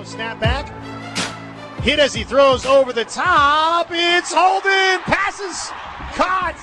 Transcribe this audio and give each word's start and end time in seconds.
Now 0.00 0.06
snap 0.06 0.40
back. 0.40 1.82
Hit 1.82 1.98
as 1.98 2.14
he 2.14 2.24
throws 2.24 2.64
over 2.64 2.90
the 2.90 3.04
top. 3.04 3.88
It's 3.90 4.32
Holden. 4.32 4.98
Passes. 5.02 5.68
Caught. 6.16 6.56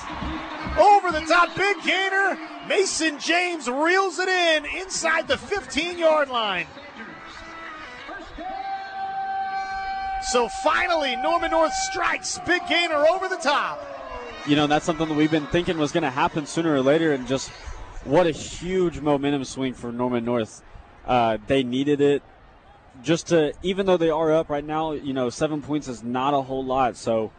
Over 0.76 1.12
the 1.12 1.24
top. 1.24 1.54
Big 1.54 1.76
gainer. 1.84 2.36
Mason 2.68 3.20
James 3.20 3.70
reels 3.70 4.18
it 4.18 4.28
in 4.28 4.64
inside 4.82 5.28
the 5.28 5.38
15 5.38 6.00
yard 6.00 6.30
line. 6.30 6.66
So 10.32 10.48
finally, 10.64 11.14
Norman 11.14 11.52
North 11.52 11.74
strikes. 11.74 12.40
Big 12.44 12.62
gainer 12.68 13.06
over 13.06 13.28
the 13.28 13.36
top. 13.36 13.80
You 14.48 14.56
know, 14.56 14.66
that's 14.66 14.84
something 14.84 15.06
that 15.06 15.16
we've 15.16 15.30
been 15.30 15.46
thinking 15.46 15.78
was 15.78 15.92
going 15.92 16.02
to 16.02 16.10
happen 16.10 16.44
sooner 16.44 16.74
or 16.74 16.80
later, 16.80 17.12
and 17.12 17.28
just 17.28 17.50
what 18.02 18.26
a 18.26 18.32
huge 18.32 18.98
momentum 18.98 19.44
swing 19.44 19.74
for 19.74 19.92
Norman 19.92 20.24
North. 20.24 20.60
Uh, 21.06 21.38
they 21.46 21.62
needed 21.62 22.00
it 22.00 22.24
just 23.02 23.28
to, 23.28 23.52
even 23.62 23.86
though 23.86 23.96
they 23.96 24.10
are 24.10 24.32
up 24.32 24.48
right 24.48 24.64
now, 24.64 24.92
you 24.92 25.12
know, 25.12 25.30
seven 25.30 25.62
points 25.62 25.88
is 25.88 26.02
not 26.02 26.34
a 26.34 26.42
whole 26.42 26.64
lot. 26.64 26.96
So 26.96 27.30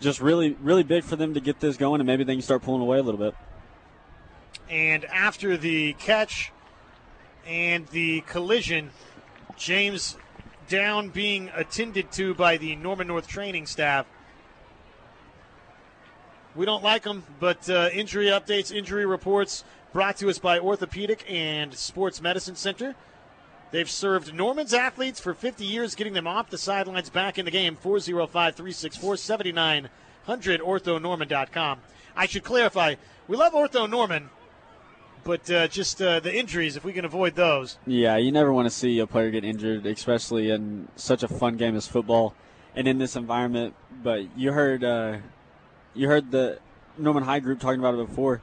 just 0.00 0.20
really, 0.20 0.56
really 0.60 0.82
big 0.82 1.04
for 1.04 1.16
them 1.16 1.34
to 1.34 1.40
get 1.40 1.60
this 1.60 1.76
going, 1.76 2.00
and 2.00 2.06
maybe 2.06 2.24
they 2.24 2.34
can 2.34 2.42
start 2.42 2.62
pulling 2.62 2.82
away 2.82 2.98
a 2.98 3.02
little 3.02 3.20
bit. 3.20 3.34
And 4.68 5.04
after 5.06 5.56
the 5.56 5.94
catch 5.94 6.52
and 7.46 7.86
the 7.88 8.22
collision, 8.22 8.90
James 9.56 10.16
down 10.68 11.10
being 11.10 11.50
attended 11.54 12.10
to 12.12 12.34
by 12.34 12.56
the 12.56 12.76
Norman 12.76 13.06
North 13.08 13.26
training 13.26 13.66
staff. 13.66 14.06
We 16.54 16.66
don't 16.66 16.82
like 16.82 17.02
them, 17.02 17.24
but 17.40 17.68
uh, 17.68 17.90
injury 17.92 18.26
updates, 18.26 18.74
injury 18.74 19.06
reports 19.06 19.64
brought 19.92 20.16
to 20.18 20.28
us 20.28 20.38
by 20.38 20.58
Orthopedic 20.58 21.24
and 21.28 21.74
Sports 21.74 22.20
Medicine 22.20 22.56
Center. 22.56 22.94
They've 23.72 23.90
served 23.90 24.34
Norman's 24.34 24.74
athletes 24.74 25.18
for 25.18 25.32
50 25.32 25.64
years, 25.64 25.94
getting 25.94 26.12
them 26.12 26.26
off 26.26 26.50
the 26.50 26.58
sidelines 26.58 27.08
back 27.08 27.38
in 27.38 27.46
the 27.46 27.50
game. 27.50 27.74
405 27.74 28.54
364 28.54 29.16
7900, 29.16 30.60
orthonorman.com. 30.60 31.80
I 32.14 32.26
should 32.26 32.44
clarify, 32.44 32.96
we 33.26 33.36
love 33.38 33.54
Ortho 33.54 33.88
Norman, 33.88 34.28
but 35.24 35.50
uh, 35.50 35.68
just 35.68 36.02
uh, 36.02 36.20
the 36.20 36.36
injuries, 36.36 36.76
if 36.76 36.84
we 36.84 36.92
can 36.92 37.06
avoid 37.06 37.34
those. 37.34 37.78
Yeah, 37.86 38.18
you 38.18 38.30
never 38.30 38.52
want 38.52 38.66
to 38.66 38.70
see 38.70 38.98
a 38.98 39.06
player 39.06 39.30
get 39.30 39.42
injured, 39.42 39.86
especially 39.86 40.50
in 40.50 40.88
such 40.94 41.22
a 41.22 41.28
fun 41.28 41.56
game 41.56 41.74
as 41.74 41.88
football 41.88 42.34
and 42.76 42.86
in 42.86 42.98
this 42.98 43.16
environment. 43.16 43.74
But 44.02 44.36
you 44.36 44.52
heard, 44.52 44.84
uh, 44.84 45.16
you 45.94 46.08
heard 46.08 46.30
the 46.30 46.58
Norman 46.98 47.22
High 47.22 47.40
group 47.40 47.58
talking 47.58 47.80
about 47.80 47.94
it 47.94 48.06
before. 48.06 48.42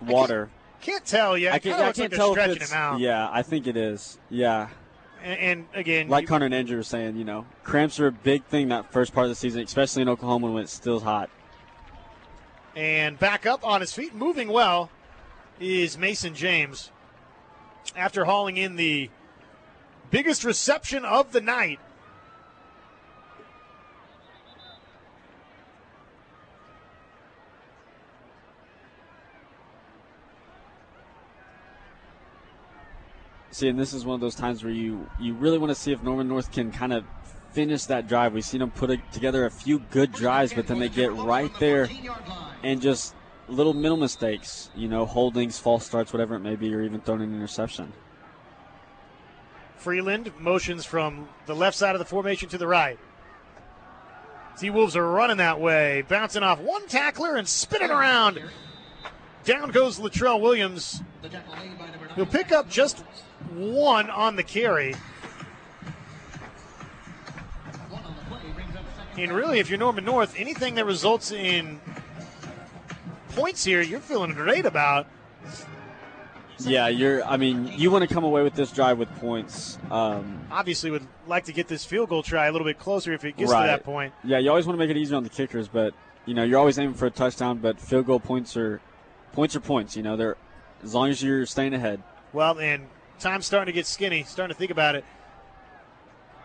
Water. 0.00 0.48
Can't 0.80 1.04
tell 1.04 1.36
yet. 1.36 1.54
I 1.54 1.58
can't, 1.58 1.74
I 1.80 1.92
can't 1.92 2.12
like 2.12 2.18
tell 2.18 2.34
if 2.36 2.62
it's. 2.62 2.70
him 2.70 2.78
out. 2.78 3.00
Yeah, 3.00 3.28
I 3.30 3.42
think 3.42 3.66
it 3.66 3.76
is. 3.76 4.18
Yeah. 4.30 4.68
And, 5.22 5.40
and 5.40 5.66
again, 5.74 6.08
Like 6.08 6.22
you- 6.22 6.28
Connor 6.28 6.46
and 6.46 6.54
Andrew 6.54 6.76
were 6.76 6.82
saying, 6.84 7.16
you 7.16 7.24
know, 7.24 7.44
cramps 7.64 7.98
are 7.98 8.06
a 8.06 8.12
big 8.12 8.44
thing 8.44 8.68
that 8.68 8.92
first 8.92 9.12
part 9.12 9.24
of 9.24 9.30
the 9.30 9.34
season, 9.34 9.62
especially 9.62 10.02
in 10.02 10.08
Oklahoma 10.08 10.50
when 10.52 10.62
it's 10.62 10.72
still 10.72 11.00
hot. 11.00 11.28
and 12.76 13.18
back 13.18 13.44
up 13.46 13.66
on 13.66 13.80
his 13.80 13.92
feet, 13.92 14.14
moving 14.14 14.48
well, 14.48 14.90
is 15.58 15.98
Mason 15.98 16.34
James. 16.34 16.92
After 17.96 18.24
hauling 18.26 18.56
in 18.56 18.76
the 18.76 19.10
biggest 20.10 20.44
reception 20.44 21.04
of 21.04 21.32
the 21.32 21.40
night. 21.40 21.80
See, 33.58 33.66
and 33.66 33.76
this 33.76 33.92
is 33.92 34.04
one 34.04 34.14
of 34.14 34.20
those 34.20 34.36
times 34.36 34.62
where 34.62 34.72
you 34.72 35.10
you 35.18 35.34
really 35.34 35.58
want 35.58 35.70
to 35.70 35.74
see 35.74 35.90
if 35.90 36.00
Norman 36.00 36.28
North 36.28 36.52
can 36.52 36.70
kind 36.70 36.92
of 36.92 37.04
finish 37.50 37.86
that 37.86 38.06
drive. 38.06 38.32
We've 38.32 38.44
seen 38.44 38.60
them 38.60 38.70
put 38.70 38.88
a, 38.88 38.98
together 39.10 39.46
a 39.46 39.50
few 39.50 39.80
good 39.80 40.12
drives, 40.12 40.52
but 40.52 40.68
then 40.68 40.78
they 40.78 40.88
get 40.88 41.12
right 41.12 41.50
there 41.58 41.88
and 42.62 42.80
just 42.80 43.16
little 43.48 43.74
middle 43.74 43.96
mistakes, 43.96 44.70
you 44.76 44.86
know, 44.86 45.04
holdings, 45.04 45.58
false 45.58 45.84
starts, 45.84 46.12
whatever 46.12 46.36
it 46.36 46.38
may 46.38 46.54
be, 46.54 46.72
or 46.72 46.82
even 46.82 47.00
throwing 47.00 47.22
an 47.22 47.34
interception. 47.34 47.92
Freeland 49.74 50.30
motions 50.38 50.84
from 50.84 51.28
the 51.46 51.56
left 51.56 51.76
side 51.76 51.96
of 51.96 51.98
the 51.98 52.04
formation 52.04 52.48
to 52.50 52.58
the 52.58 52.66
right. 52.68 53.00
T 54.56 54.70
Wolves 54.70 54.94
are 54.94 55.10
running 55.10 55.38
that 55.38 55.60
way, 55.60 56.04
bouncing 56.06 56.44
off 56.44 56.60
one 56.60 56.86
tackler 56.86 57.34
and 57.34 57.48
spinning 57.48 57.90
around. 57.90 58.40
Down 59.42 59.72
goes 59.72 59.98
Latrell 59.98 60.40
Williams. 60.40 61.02
He'll 62.14 62.24
pick 62.24 62.52
up 62.52 62.70
just 62.70 63.02
one 63.50 64.10
on 64.10 64.36
the 64.36 64.42
carry. 64.42 64.94
And 69.16 69.32
really, 69.32 69.58
if 69.58 69.68
you're 69.68 69.78
Norman 69.78 70.04
North, 70.04 70.34
anything 70.38 70.76
that 70.76 70.86
results 70.86 71.32
in 71.32 71.80
points 73.30 73.64
here, 73.64 73.82
you're 73.82 74.00
feeling 74.00 74.32
great 74.32 74.64
about. 74.64 75.08
Yeah, 76.60 76.88
you're. 76.88 77.24
I 77.24 77.36
mean, 77.36 77.72
you 77.76 77.90
want 77.90 78.08
to 78.08 78.12
come 78.12 78.24
away 78.24 78.42
with 78.42 78.54
this 78.54 78.72
drive 78.72 78.98
with 78.98 79.08
points. 79.16 79.78
Um, 79.90 80.40
Obviously, 80.50 80.90
would 80.90 81.06
like 81.26 81.44
to 81.44 81.52
get 81.52 81.68
this 81.68 81.84
field 81.84 82.08
goal 82.08 82.22
try 82.22 82.46
a 82.46 82.52
little 82.52 82.66
bit 82.66 82.78
closer 82.78 83.12
if 83.12 83.24
it 83.24 83.36
gets 83.36 83.52
right. 83.52 83.62
to 83.62 83.66
that 83.68 83.84
point. 83.84 84.12
Yeah, 84.24 84.38
you 84.38 84.50
always 84.50 84.66
want 84.66 84.78
to 84.78 84.84
make 84.84 84.90
it 84.90 84.96
easier 84.96 85.16
on 85.16 85.22
the 85.22 85.30
kickers, 85.30 85.68
but 85.68 85.94
you 86.26 86.34
know, 86.34 86.42
you're 86.42 86.58
always 86.58 86.78
aiming 86.78 86.94
for 86.94 87.06
a 87.06 87.10
touchdown. 87.10 87.58
But 87.58 87.80
field 87.80 88.06
goal 88.06 88.18
points 88.18 88.56
are 88.56 88.80
points 89.32 89.54
are 89.54 89.60
points. 89.60 89.96
You 89.96 90.02
know, 90.02 90.16
they're 90.16 90.36
as 90.82 90.94
long 90.94 91.10
as 91.10 91.22
you're 91.22 91.46
staying 91.46 91.74
ahead. 91.74 92.02
Well, 92.32 92.58
and 92.58 92.86
time's 93.18 93.46
starting 93.46 93.66
to 93.66 93.72
get 93.72 93.86
skinny. 93.86 94.24
Starting 94.24 94.54
to 94.54 94.58
think 94.58 94.70
about 94.70 94.94
it. 94.94 95.04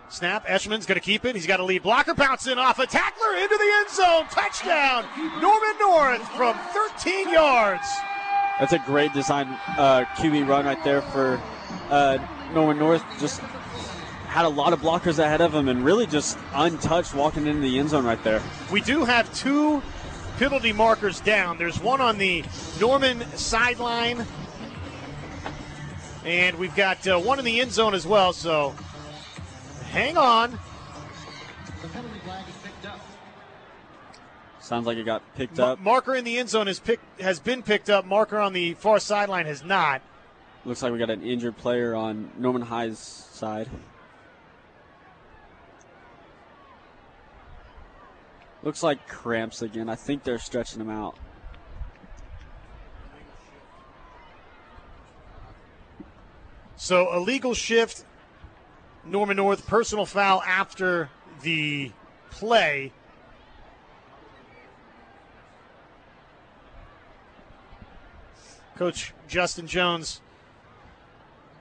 Snap. 0.10 0.46
Eshelman's 0.46 0.86
going 0.86 1.00
to 1.00 1.06
keep 1.06 1.26
it. 1.26 1.36
He's 1.36 1.48
got 1.48 1.60
a 1.60 1.64
lead 1.64 1.84
blocker 1.84 2.14
bouncing 2.14 2.58
off 2.58 2.78
a 2.80 2.86
tackler 2.86 3.36
into 3.36 3.58
the 3.58 3.72
end 3.80 3.90
zone. 3.90 4.26
Touchdown, 4.30 5.06
Norman 5.42 5.80
North 5.80 6.28
from 6.34 6.56
13 6.98 7.30
yards. 7.30 7.88
That's 8.60 8.74
a 8.74 8.80
great 8.80 9.12
design 9.14 9.48
uh, 9.78 10.06
QB 10.16 10.48
run 10.48 10.66
right 10.66 10.84
there 10.84 11.02
for 11.02 11.42
uh, 11.90 12.20
Norman 12.54 12.78
North. 12.78 13.04
Just 13.20 13.40
had 13.40 14.46
a 14.46 14.50
lot 14.50 14.74
of 14.74 14.82
blockers 14.82 15.18
ahead 15.20 15.42
of 15.42 15.54
him 15.54 15.68
and 15.68 15.84
really 15.84 16.06
just 16.06 16.38
untouched 16.54 17.14
walking 17.16 17.48
into 17.48 17.62
the 17.62 17.80
end 17.80 17.90
zone 17.90 18.06
right 18.06 18.24
there. 18.24 18.42
We 18.72 18.82
do 18.82 19.06
have 19.06 19.34
two 19.34 19.82
penalty 20.38 20.74
markers 20.74 21.20
down. 21.22 21.58
There's 21.58 21.80
one 21.80 22.02
on 22.02 22.18
the 22.18 22.44
Norman 22.80 23.24
sideline, 23.36 24.26
and 26.26 26.58
we've 26.58 26.76
got 26.76 27.06
uh, 27.08 27.20
one 27.20 27.40
in 27.40 27.46
the 27.46 27.60
end 27.62 27.72
zone 27.72 27.94
as 27.94 28.06
well. 28.08 28.34
So 28.34 28.74
hang 29.92 30.18
on. 30.18 30.58
Sounds 34.60 34.88
like 34.88 34.98
it 34.98 35.04
got 35.04 35.22
picked 35.36 35.58
Ma- 35.58 35.74
up. 35.74 35.80
marker 35.80 36.16
in 36.16 36.24
the 36.24 36.38
end 36.38 36.50
zone 36.50 36.68
has 36.68 36.80
picked 36.80 37.20
has 37.20 37.40
been 37.40 37.62
picked 37.64 37.90
up. 37.90 38.06
Marker 38.06 38.40
on 38.40 38.54
the 38.54 38.74
far 38.76 39.00
sideline 39.00 39.46
has 39.46 39.64
not. 39.64 40.02
Looks 40.66 40.82
like 40.82 40.94
we 40.94 40.98
got 40.98 41.10
an 41.10 41.22
injured 41.22 41.58
player 41.58 41.94
on 41.94 42.32
Norman 42.38 42.62
High's 42.62 42.98
side. 42.98 43.70
Looks 48.64 48.82
like 48.82 49.06
cramps 49.10 49.62
again. 49.62 49.90
I 49.90 49.96
think 49.96 50.24
they're 50.24 50.40
stretching 50.40 50.80
him 50.80 50.90
out. 50.90 51.18
So 56.76 57.14
illegal 57.14 57.54
shift. 57.54 58.06
Norman 59.06 59.38
North 59.38 59.68
personal 59.68 60.06
foul 60.06 60.42
after 60.44 61.10
the 61.42 61.92
play. 62.32 62.92
Coach 68.76 69.14
Justin 69.28 69.68
Jones 69.68 70.22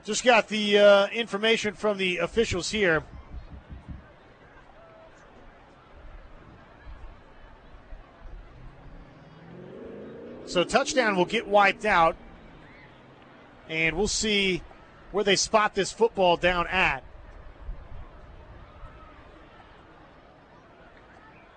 just 0.03 0.23
got 0.23 0.47
the 0.49 0.79
uh, 0.79 1.07
information 1.07 1.73
from 1.73 1.97
the 1.97 2.17
officials 2.17 2.71
here. 2.71 3.03
So 10.45 10.63
touchdown 10.63 11.15
will 11.15 11.25
get 11.25 11.47
wiped 11.47 11.85
out, 11.85 12.15
and 13.69 13.95
we'll 13.95 14.07
see 14.07 14.61
where 15.13 15.23
they 15.23 15.37
spot 15.37 15.75
this 15.75 15.91
football 15.91 16.35
down 16.35 16.67
at. 16.67 17.03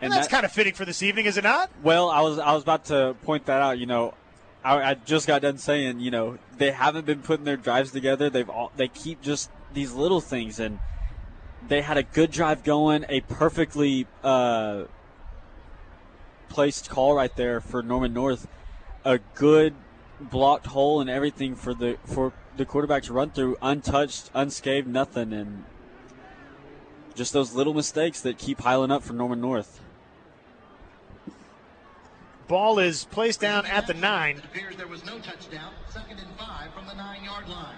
And, 0.00 0.12
that's 0.12 0.26
that- 0.28 0.30
kind 0.30 0.44
of 0.44 0.52
fitting 0.52 0.74
for 0.74 0.84
this 0.84 1.02
evening, 1.02 1.24
is 1.24 1.36
it 1.36 1.44
not? 1.44 1.70
Well, 1.82 2.10
I 2.10 2.20
was 2.20 2.38
I 2.38 2.52
was 2.52 2.62
about 2.62 2.84
to 2.86 3.16
point 3.22 3.46
that 3.46 3.62
out. 3.62 3.78
You 3.78 3.86
know, 3.86 4.14
I, 4.62 4.90
I 4.90 4.94
just 4.94 5.26
got 5.26 5.40
done 5.42 5.56
saying, 5.56 6.00
you 6.00 6.10
know, 6.10 6.38
they 6.58 6.70
haven't 6.70 7.06
been 7.06 7.22
putting 7.22 7.44
their 7.44 7.56
drives 7.56 7.92
together. 7.92 8.28
They've 8.28 8.48
all 8.48 8.70
they 8.76 8.88
keep 8.88 9.22
just 9.22 9.50
these 9.72 9.92
little 9.94 10.20
things, 10.20 10.60
and 10.60 10.78
they 11.66 11.80
had 11.80 11.96
a 11.96 12.02
good 12.02 12.30
drive 12.30 12.62
going, 12.62 13.06
a 13.08 13.22
perfectly 13.22 14.06
uh, 14.22 14.84
placed 16.50 16.90
call 16.90 17.14
right 17.14 17.34
there 17.34 17.62
for 17.62 17.82
Norman 17.82 18.12
North, 18.12 18.46
a 19.02 19.18
good 19.34 19.74
blocked 20.20 20.66
hole 20.66 21.00
and 21.00 21.08
everything 21.10 21.54
for 21.54 21.72
the 21.74 21.96
for 22.04 22.32
the 22.56 22.64
quarterback 22.64 23.02
to 23.04 23.12
run 23.12 23.30
through 23.30 23.56
untouched, 23.62 24.30
unscathed, 24.34 24.86
nothing, 24.86 25.32
and 25.32 25.64
just 27.14 27.32
those 27.32 27.54
little 27.54 27.74
mistakes 27.74 28.20
that 28.20 28.38
keep 28.38 28.58
piling 28.58 28.90
up 28.90 29.02
for 29.02 29.12
Norman 29.12 29.40
North. 29.40 29.80
Ball 32.48 32.78
is 32.78 33.04
placed 33.04 33.40
down 33.40 33.66
at 33.66 33.86
the 33.86 33.94
nine. 33.94 34.38
It 34.38 34.44
appears 34.44 34.76
there 34.76 34.86
was 34.86 35.04
no 35.04 35.18
touchdown. 35.18 35.72
Second 35.90 36.20
and 36.20 36.38
five 36.38 36.72
from 36.72 36.86
the 36.86 36.94
nine 36.94 37.24
yard 37.24 37.48
line. 37.48 37.74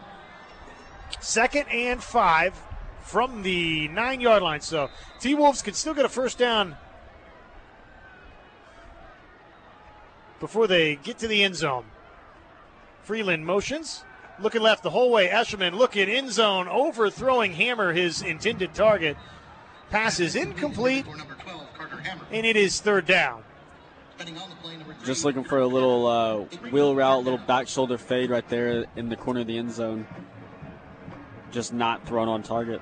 Second 1.21 1.67
and 1.73 2.03
five 2.03 2.61
from 3.01 3.43
the 3.43 3.89
nine 3.89 4.21
yard 4.21 4.43
line. 4.43 4.61
So 4.61 4.91
T 5.21 5.35
Wolves 5.35 5.63
can 5.63 5.73
still 5.73 5.95
get 5.95 6.05
a 6.05 6.09
first 6.09 6.37
down 6.37 6.77
before 10.39 10.67
they 10.67 10.97
get 10.97 11.19
to 11.19 11.29
the 11.29 11.43
end 11.43 11.57
zone. 11.57 11.85
Freeland 13.03 13.47
motions. 13.47 14.05
Looking 14.41 14.63
left 14.63 14.83
the 14.83 14.91
whole 14.91 15.11
way. 15.11 15.29
Eshelman 15.29 15.75
looking 15.75 16.09
in 16.09 16.31
zone, 16.31 16.69
overthrowing 16.69 17.53
Hammer, 17.53 17.93
his 17.93 18.23
intended 18.23 18.73
target. 18.75 19.17
Pass 19.91 20.21
is 20.21 20.37
incomplete, 20.37 21.07
For 21.07 21.17
number 21.17 21.35
12, 21.35 21.75
Carter 21.75 21.97
Hammer. 21.97 22.25
and 22.31 22.47
it 22.47 22.57
is 22.57 22.81
third 22.81 23.07
down. 23.07 23.43
Just 25.05 25.25
looking 25.25 25.45
for 25.45 25.59
a 25.59 25.67
little 25.67 26.07
uh, 26.07 26.37
wheel 26.71 26.95
route, 26.95 27.23
little 27.25 27.39
back 27.39 27.69
shoulder 27.69 27.97
fade 27.97 28.31
right 28.31 28.47
there 28.49 28.85
in 28.97 29.09
the 29.09 29.17
corner 29.17 29.41
of 29.41 29.47
the 29.47 29.57
end 29.57 29.73
zone. 29.73 30.07
Just 31.51 31.73
not 31.73 32.07
thrown 32.07 32.29
on 32.29 32.43
target. 32.43 32.81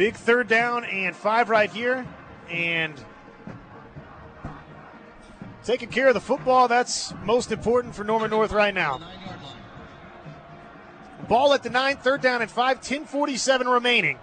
Big 0.00 0.14
third 0.14 0.48
down 0.48 0.86
and 0.86 1.14
five 1.14 1.50
right 1.50 1.70
here. 1.70 2.06
And 2.48 2.94
taking 5.62 5.90
care 5.90 6.08
of 6.08 6.14
the 6.14 6.22
football, 6.22 6.68
that's 6.68 7.12
most 7.22 7.52
important 7.52 7.94
for 7.94 8.02
Norman 8.02 8.30
North 8.30 8.50
right 8.50 8.72
now. 8.72 8.96
nine 8.96 9.20
yard 9.20 9.42
line. 9.42 11.26
Ball 11.28 11.52
at 11.52 11.62
the 11.62 11.68
nine, 11.68 11.98
third 11.98 12.22
down 12.22 12.40
and 12.40 12.50
five, 12.50 12.78
1047 12.78 13.68
remaining. 13.68 14.18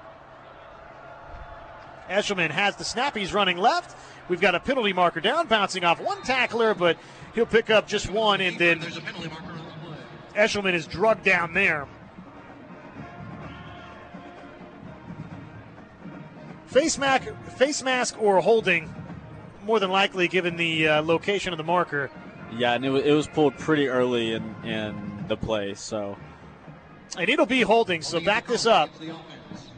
Eshelman 2.10 2.50
has 2.50 2.76
the 2.78 2.84
snap. 2.84 3.16
He's 3.16 3.32
running 3.32 3.58
left. 3.58 3.96
We've 4.30 4.42
got 4.42 4.56
a 4.56 4.60
penalty 4.60 4.94
marker 4.94 5.22
down, 5.22 5.46
bouncing 5.46 5.84
off 5.84 6.02
one 6.02 6.24
tackler, 6.24 6.74
but 6.74 6.98
he'll 7.36 7.46
pick 7.46 7.70
up 7.70 7.88
just 7.88 8.10
one, 8.10 8.42
and 8.42 8.58
then 8.58 8.80
There's 8.80 8.98
a 8.98 9.02
penalty 9.02 9.30
marker 9.30 9.52
on 9.52 9.58
the 9.58 9.96
play. 10.34 10.44
Eshelman 10.44 10.74
is 10.74 10.88
drugged 10.88 11.24
down 11.24 11.54
there. 11.54 11.88
Face 16.78 17.00
mask, 17.00 17.24
face 17.56 17.82
mask 17.82 18.22
or 18.22 18.40
holding, 18.40 18.94
more 19.66 19.80
than 19.80 19.90
likely, 19.90 20.28
given 20.28 20.58
the 20.58 20.88
uh, 20.88 21.02
location 21.02 21.52
of 21.52 21.58
the 21.58 21.64
marker. 21.64 22.12
Yeah, 22.56 22.74
and 22.74 22.86
it 22.86 22.92
was, 22.92 23.04
it 23.04 23.14
was 23.14 23.28
pulled 23.28 23.58
pretty 23.58 23.88
early 23.88 24.34
in, 24.34 24.56
in 24.64 25.26
the 25.28 25.36
play, 25.36 25.74
so 25.74 26.18
And 27.18 27.28
it'll 27.30 27.48
be 27.48 27.62
holding, 27.62 28.04
so 28.04 28.20
back 28.20 28.46
this 28.46 28.68
up. 28.68 28.90
Against 28.90 29.02
the 29.02 29.10
offense. 29.10 29.72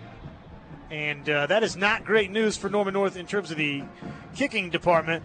And 0.91 1.29
uh, 1.29 1.47
that 1.47 1.63
is 1.63 1.77
not 1.77 2.03
great 2.03 2.31
news 2.31 2.57
for 2.57 2.69
Norman 2.69 2.95
North 2.95 3.15
in 3.15 3.25
terms 3.25 3.49
of 3.49 3.57
the 3.57 3.83
kicking 4.35 4.69
department. 4.69 5.23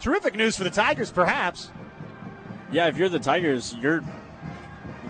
Terrific 0.00 0.34
news 0.34 0.56
for 0.56 0.64
the 0.64 0.70
Tigers, 0.70 1.12
perhaps. 1.12 1.70
Yeah, 2.72 2.88
if 2.88 2.96
you're 2.96 3.08
the 3.08 3.20
Tigers, 3.20 3.74
you're 3.80 4.02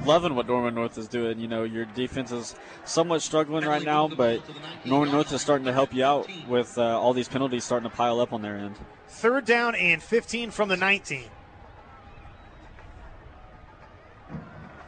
loving 0.04 0.34
what 0.34 0.46
Norman 0.46 0.74
North 0.74 0.98
is 0.98 1.08
doing. 1.08 1.38
You 1.38 1.48
know, 1.48 1.64
your 1.64 1.84
defense 1.84 2.32
is 2.32 2.54
somewhat 2.84 3.22
struggling 3.22 3.64
right 3.64 3.82
now, 3.82 4.08
but 4.08 4.42
Norman 4.84 5.12
North 5.12 5.32
is 5.32 5.40
starting 5.40 5.66
to 5.66 5.72
help 5.72 5.94
you 5.94 6.04
out 6.04 6.28
with 6.48 6.76
uh, 6.78 6.98
all 6.98 7.12
these 7.12 7.28
penalties 7.28 7.64
starting 7.64 7.88
to 7.88 7.96
pile 7.96 8.20
up 8.20 8.32
on 8.32 8.42
their 8.42 8.56
end. 8.56 8.76
Third 9.08 9.44
down 9.44 9.74
and 9.74 10.02
15 10.02 10.50
from 10.50 10.68
the 10.68 10.76
19. 10.76 11.24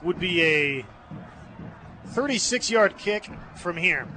Would 0.03 0.19
be 0.19 0.43
a 0.43 0.87
36 2.07 2.71
yard 2.71 2.97
kick 2.97 3.31
from 3.57 3.77
here. 3.77 4.09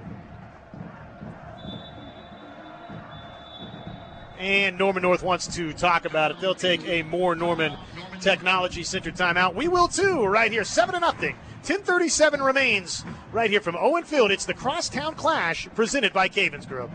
And 4.44 4.78
Norman 4.78 5.04
North 5.04 5.24
wants 5.24 5.48
to 5.56 5.72
talk 5.72 6.04
about 6.04 6.32
it. 6.32 6.42
They'll 6.42 6.54
take 6.54 6.86
a 6.86 7.02
Moore 7.04 7.34
Norman 7.34 7.78
Technology 8.20 8.84
Center 8.84 9.10
timeout. 9.10 9.56
We 9.56 9.70
will 9.70 9.88
too, 9.88 10.26
right 10.26 10.52
here, 10.52 10.66
7 10.66 10.94
to 10.96 11.00
nothing. 11.00 11.38
1037 11.62 12.42
remains 12.42 13.06
right 13.32 13.50
here 13.50 13.62
from 13.62 13.78
Owen 13.80 14.04
Field. 14.04 14.32
It's 14.32 14.46
the 14.46 14.54
Crosstown 14.54 15.16
Clash 15.16 15.70
presented 15.76 16.12
by 16.12 16.28
Cavens 16.28 16.66
Group. 16.66 16.92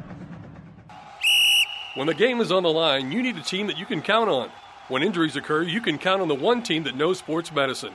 When 1.94 2.06
the 2.06 2.12
game 2.12 2.42
is 2.42 2.52
on 2.52 2.64
the 2.64 2.68
line, 2.68 3.10
you 3.12 3.22
need 3.22 3.38
a 3.38 3.42
team 3.42 3.66
that 3.68 3.78
you 3.78 3.86
can 3.86 4.02
count 4.02 4.28
on. 4.28 4.50
When 4.88 5.02
injuries 5.02 5.34
occur, 5.34 5.62
you 5.62 5.80
can 5.80 5.96
count 5.96 6.20
on 6.20 6.28
the 6.28 6.34
one 6.34 6.62
team 6.62 6.82
that 6.82 6.96
knows 6.96 7.16
sports 7.16 7.50
medicine. 7.50 7.94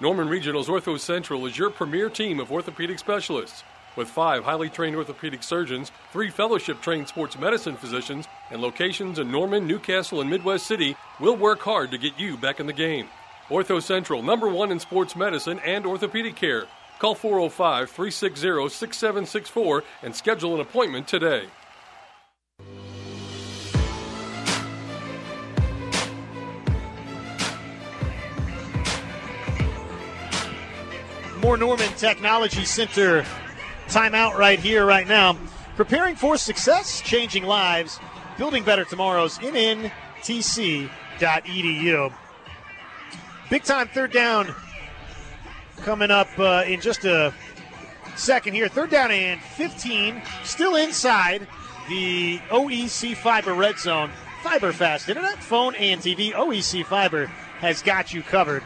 Norman 0.00 0.28
Regional's 0.28 0.68
Ortho 0.68 0.96
Central 0.96 1.44
is 1.46 1.58
your 1.58 1.70
premier 1.70 2.08
team 2.08 2.38
of 2.38 2.52
orthopedic 2.52 3.00
specialists. 3.00 3.64
With 3.94 4.08
five 4.08 4.44
highly 4.44 4.70
trained 4.70 4.96
orthopedic 4.96 5.42
surgeons, 5.42 5.92
three 6.12 6.30
fellowship 6.30 6.80
trained 6.80 7.08
sports 7.08 7.38
medicine 7.38 7.76
physicians, 7.76 8.26
and 8.50 8.62
locations 8.62 9.18
in 9.18 9.30
Norman, 9.30 9.66
Newcastle, 9.66 10.20
and 10.20 10.30
Midwest 10.30 10.66
City, 10.66 10.96
we'll 11.20 11.36
work 11.36 11.60
hard 11.60 11.90
to 11.90 11.98
get 11.98 12.18
you 12.18 12.38
back 12.38 12.58
in 12.58 12.66
the 12.66 12.72
game. 12.72 13.08
Ortho 13.48 13.82
Central, 13.82 14.22
number 14.22 14.48
one 14.48 14.72
in 14.72 14.80
sports 14.80 15.14
medicine 15.14 15.58
and 15.64 15.84
orthopedic 15.84 16.36
care. 16.36 16.64
Call 17.00 17.14
405 17.14 17.90
360 17.90 18.68
6764 18.68 19.84
and 20.02 20.16
schedule 20.16 20.54
an 20.54 20.60
appointment 20.60 21.06
today. 21.06 21.46
Moore 31.42 31.56
Norman 31.56 31.90
Technology 31.96 32.64
Center 32.64 33.26
timeout 33.92 34.36
right 34.38 34.58
here, 34.58 34.86
right 34.86 35.06
now. 35.06 35.36
Preparing 35.76 36.16
for 36.16 36.38
success, 36.38 37.02
changing 37.02 37.44
lives, 37.44 38.00
building 38.38 38.64
better 38.64 38.84
tomorrows. 38.84 39.38
MNTC.edu. 39.38 40.90
Big 43.50 43.64
time 43.64 43.88
third 43.88 44.12
down 44.12 44.54
coming 45.78 46.10
up 46.10 46.28
uh, 46.38 46.64
in 46.66 46.80
just 46.80 47.04
a 47.04 47.34
second 48.16 48.54
here. 48.54 48.68
Third 48.68 48.88
down 48.88 49.10
and 49.10 49.42
15, 49.42 50.22
still 50.42 50.76
inside 50.76 51.46
the 51.88 52.38
OEC 52.48 53.14
Fiber 53.14 53.52
red 53.52 53.78
zone. 53.78 54.10
Fiber 54.42 54.72
fast 54.72 55.10
internet, 55.10 55.42
phone, 55.42 55.74
and 55.74 56.00
TV. 56.00 56.32
OEC 56.32 56.86
Fiber 56.86 57.26
has 57.60 57.82
got 57.82 58.14
you 58.14 58.22
covered. 58.22 58.62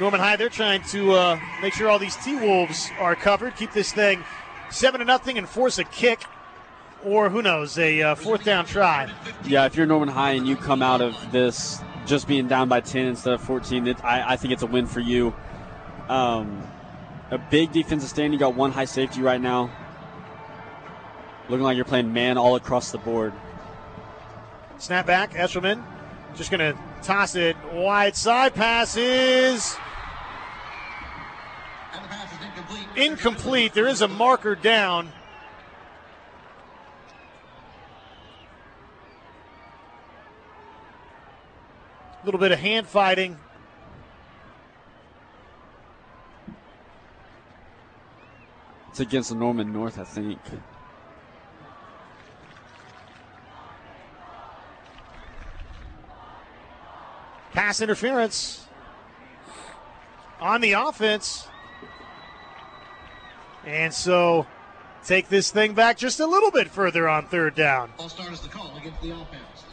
Norman 0.00 0.20
High, 0.20 0.36
they're 0.36 0.48
trying 0.48 0.82
to 0.84 1.12
uh, 1.12 1.40
make 1.60 1.74
sure 1.74 1.88
all 1.88 1.98
these 1.98 2.16
T 2.16 2.34
Wolves 2.34 2.90
are 2.98 3.14
covered, 3.14 3.56
keep 3.56 3.72
this 3.72 3.92
thing 3.92 4.24
seven 4.70 5.00
to 5.00 5.04
nothing, 5.04 5.38
and 5.38 5.48
force 5.48 5.78
a 5.78 5.84
kick, 5.84 6.22
or 7.04 7.28
who 7.28 7.42
knows, 7.42 7.78
a 7.78 8.02
uh, 8.02 8.14
fourth 8.14 8.44
down 8.44 8.64
try. 8.64 9.10
Yeah, 9.44 9.66
if 9.66 9.76
you're 9.76 9.86
Norman 9.86 10.08
High 10.08 10.32
and 10.32 10.46
you 10.46 10.56
come 10.56 10.82
out 10.82 11.00
of 11.00 11.14
this 11.30 11.80
just 12.06 12.26
being 12.26 12.48
down 12.48 12.68
by 12.68 12.80
10 12.80 13.06
instead 13.06 13.34
of 13.34 13.42
14, 13.42 13.86
it, 13.86 14.04
I, 14.04 14.32
I 14.32 14.36
think 14.36 14.52
it's 14.52 14.62
a 14.62 14.66
win 14.66 14.86
for 14.86 15.00
you. 15.00 15.34
Um, 16.08 16.66
a 17.30 17.38
big 17.38 17.72
defensive 17.72 18.08
stand. 18.08 18.32
You 18.32 18.38
got 18.38 18.54
one 18.54 18.72
high 18.72 18.86
safety 18.86 19.20
right 19.20 19.40
now. 19.40 19.70
Looking 21.48 21.64
like 21.64 21.76
you're 21.76 21.84
playing 21.84 22.12
man 22.12 22.38
all 22.38 22.56
across 22.56 22.92
the 22.92 22.98
board. 22.98 23.32
Snap 24.78 25.06
back, 25.06 25.32
Eshelman 25.32 25.84
just 26.34 26.50
going 26.50 26.60
to 26.74 26.78
toss 27.02 27.34
it 27.34 27.56
wide 27.72 28.16
side. 28.16 28.54
Pass 28.54 28.96
is 28.96 29.76
incomplete. 32.42 32.86
Incomplete. 32.96 33.74
There 33.74 33.86
is 33.86 34.00
a 34.00 34.08
marker 34.08 34.54
down. 34.54 35.12
A 42.22 42.24
little 42.24 42.40
bit 42.40 42.52
of 42.52 42.58
hand 42.58 42.86
fighting. 42.86 43.38
It's 48.90 49.00
against 49.00 49.34
Norman 49.34 49.72
North, 49.72 49.98
I 49.98 50.04
think. 50.04 50.38
Pass 57.72 57.80
interference 57.80 58.66
on 60.40 60.60
the 60.60 60.72
offense. 60.72 61.48
And 63.64 63.94
so 63.94 64.46
take 65.06 65.30
this 65.30 65.50
thing 65.50 65.72
back 65.72 65.96
just 65.96 66.20
a 66.20 66.26
little 66.26 66.50
bit 66.50 66.68
further 66.68 67.08
on 67.08 67.28
third 67.28 67.54
down. 67.54 67.90
All 67.98 68.10
start 68.10 68.30
is 68.30 68.40
the 68.40 68.50
call 68.50 68.76
against 68.76 69.00
the 69.00 69.12
offense. 69.12 69.64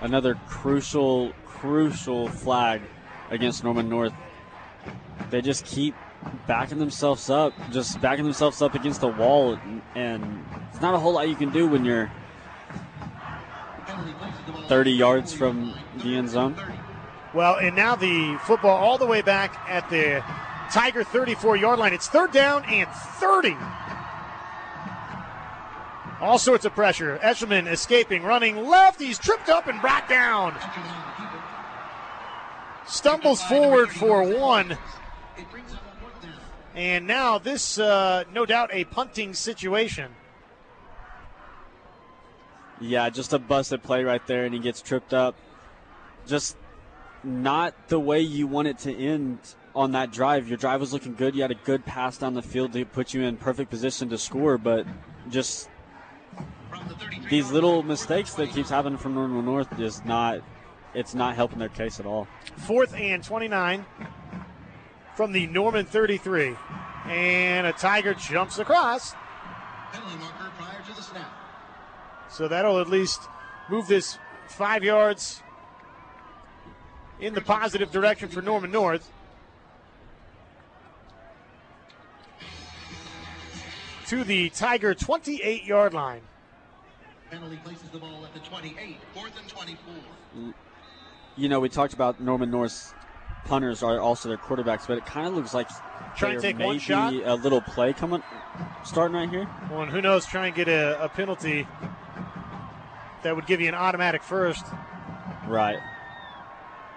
Another 0.00 0.40
crucial, 0.48 1.34
crucial 1.44 2.28
flag 2.28 2.80
against 3.30 3.64
Norman 3.64 3.90
North. 3.90 4.14
they 5.28 5.42
just 5.42 5.66
keep 5.66 5.94
backing 6.46 6.78
themselves 6.78 7.28
up, 7.28 7.52
just 7.70 8.00
backing 8.00 8.24
themselves 8.24 8.62
up 8.62 8.74
against 8.74 9.02
the 9.02 9.08
wall, 9.08 9.52
and, 9.52 9.82
and 9.94 10.46
it's 10.70 10.80
not 10.80 10.94
a 10.94 10.98
whole 10.98 11.12
lot 11.12 11.28
you 11.28 11.36
can 11.36 11.50
do 11.50 11.68
when 11.68 11.84
you're 11.84 12.10
30 14.72 14.90
yards 14.90 15.34
from 15.34 15.74
the 15.98 16.16
end 16.16 16.30
zone. 16.30 16.56
Well, 17.34 17.56
and 17.56 17.76
now 17.76 17.94
the 17.94 18.38
football 18.46 18.74
all 18.74 18.96
the 18.96 19.04
way 19.04 19.20
back 19.20 19.54
at 19.68 19.90
the 19.90 20.24
Tiger 20.72 21.04
34 21.04 21.56
yard 21.56 21.78
line. 21.78 21.92
It's 21.92 22.08
third 22.08 22.32
down 22.32 22.64
and 22.64 22.88
30. 22.88 23.54
All 26.22 26.38
sorts 26.38 26.64
of 26.64 26.74
pressure. 26.74 27.18
Eshelman 27.22 27.70
escaping, 27.70 28.22
running 28.22 28.66
left. 28.66 28.98
He's 28.98 29.18
tripped 29.18 29.50
up 29.50 29.66
and 29.66 29.78
brought 29.82 30.08
down. 30.08 30.54
Stumbles 32.86 33.42
forward 33.42 33.90
for 33.90 34.22
one. 34.22 34.78
And 36.74 37.06
now 37.06 37.36
this, 37.36 37.78
uh, 37.78 38.24
no 38.32 38.46
doubt, 38.46 38.70
a 38.72 38.84
punting 38.84 39.34
situation. 39.34 40.12
Yeah, 42.82 43.08
just 43.10 43.32
a 43.32 43.38
busted 43.38 43.82
play 43.84 44.02
right 44.02 44.24
there, 44.26 44.44
and 44.44 44.52
he 44.52 44.58
gets 44.58 44.82
tripped 44.82 45.14
up. 45.14 45.36
Just 46.26 46.56
not 47.22 47.74
the 47.88 48.00
way 48.00 48.20
you 48.20 48.48
want 48.48 48.66
it 48.66 48.78
to 48.80 48.94
end 48.94 49.38
on 49.74 49.92
that 49.92 50.10
drive. 50.10 50.48
Your 50.48 50.58
drive 50.58 50.80
was 50.80 50.92
looking 50.92 51.14
good. 51.14 51.36
You 51.36 51.42
had 51.42 51.52
a 51.52 51.56
good 51.56 51.84
pass 51.84 52.18
down 52.18 52.34
the 52.34 52.42
field 52.42 52.72
to 52.72 52.84
put 52.84 53.14
you 53.14 53.22
in 53.22 53.36
perfect 53.36 53.70
position 53.70 54.08
to 54.10 54.18
score, 54.18 54.58
but 54.58 54.84
just 55.30 55.68
these 57.30 57.52
little 57.52 57.84
mistakes 57.84 58.34
that 58.34 58.50
keeps 58.50 58.68
happening 58.68 58.98
from 58.98 59.14
Norman 59.14 59.44
North 59.44 59.78
is 59.78 60.04
not 60.04 60.40
it's 60.92 61.14
not 61.14 61.36
helping 61.36 61.60
their 61.60 61.68
case 61.68 62.00
at 62.00 62.06
all. 62.06 62.26
Fourth 62.56 62.94
and 62.94 63.22
29 63.22 63.86
from 65.16 65.32
the 65.32 65.46
Norman 65.46 65.86
33. 65.86 66.56
And 67.06 67.66
a 67.66 67.72
Tiger 67.72 68.14
jumps 68.14 68.58
across. 68.58 69.14
Penalty 69.92 70.16
marker 70.18 70.50
prior 70.58 70.82
to 70.82 70.94
the 70.94 71.02
snap. 71.02 71.41
So 72.32 72.48
that'll 72.48 72.80
at 72.80 72.88
least 72.88 73.20
move 73.68 73.86
this 73.86 74.18
five 74.48 74.82
yards 74.82 75.42
in 77.20 77.34
the 77.34 77.40
positive 77.40 77.92
direction 77.92 78.28
for 78.28 78.40
Norman 78.40 78.70
North. 78.70 79.10
To 84.08 84.24
the 84.24 84.50
Tiger 84.50 84.94
28 84.94 85.64
yard 85.64 85.94
line. 85.94 86.22
Penalty 87.30 87.56
places 87.64 87.88
the 87.90 87.98
ball 87.98 88.24
at 88.24 88.34
the 88.34 88.40
28. 88.40 88.96
Fourth 89.14 89.32
and 89.38 89.48
24. 89.48 90.54
You 91.36 91.48
know, 91.48 91.60
we 91.60 91.68
talked 91.70 91.94
about 91.94 92.20
Norman 92.20 92.50
North's 92.50 92.92
punters 93.46 93.82
are 93.82 93.98
also 94.00 94.28
their 94.28 94.38
quarterbacks, 94.38 94.86
but 94.86 94.98
it 94.98 95.06
kind 95.06 95.26
of 95.26 95.34
looks 95.34 95.54
like 95.54 95.68
Try 96.16 96.32
and 96.32 96.40
take 96.42 96.56
may 96.56 96.66
one 96.66 96.78
shot? 96.78 97.12
be 97.12 97.22
a 97.22 97.34
little 97.34 97.60
play 97.60 97.92
coming, 97.92 98.22
starting 98.84 99.16
right 99.16 99.30
here. 99.30 99.48
Well, 99.70 99.82
and 99.82 99.90
who 99.90 100.02
knows, 100.02 100.26
try 100.26 100.46
and 100.46 100.54
get 100.54 100.68
a, 100.68 101.02
a 101.02 101.08
penalty 101.08 101.66
that 103.22 103.34
would 103.36 103.46
give 103.46 103.60
you 103.60 103.68
an 103.68 103.74
automatic 103.74 104.22
first. 104.22 104.64
Right. 105.46 105.78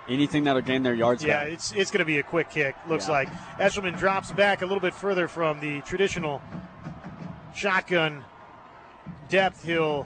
Anything 0.07 0.43
that'll 0.43 0.61
gain 0.61 0.83
their 0.83 0.93
yards 0.93 1.23
Yeah, 1.23 1.43
back. 1.45 1.53
it's 1.53 1.71
it's 1.71 1.89
going 1.89 1.99
to 1.99 2.05
be 2.05 2.19
a 2.19 2.23
quick 2.23 2.49
kick. 2.51 2.75
Looks 2.87 3.07
Yeah. 3.07 3.13
like 3.13 3.29
Eshelman 3.59 3.97
drops 3.97 4.31
back 4.31 4.61
a 4.61 4.65
little 4.65 4.79
bit 4.81 4.93
further 4.93 5.27
from 5.27 5.59
the 5.59 5.81
traditional 5.81 6.41
shotgun 7.55 8.23
depth. 9.29 9.63
He'll 9.65 10.05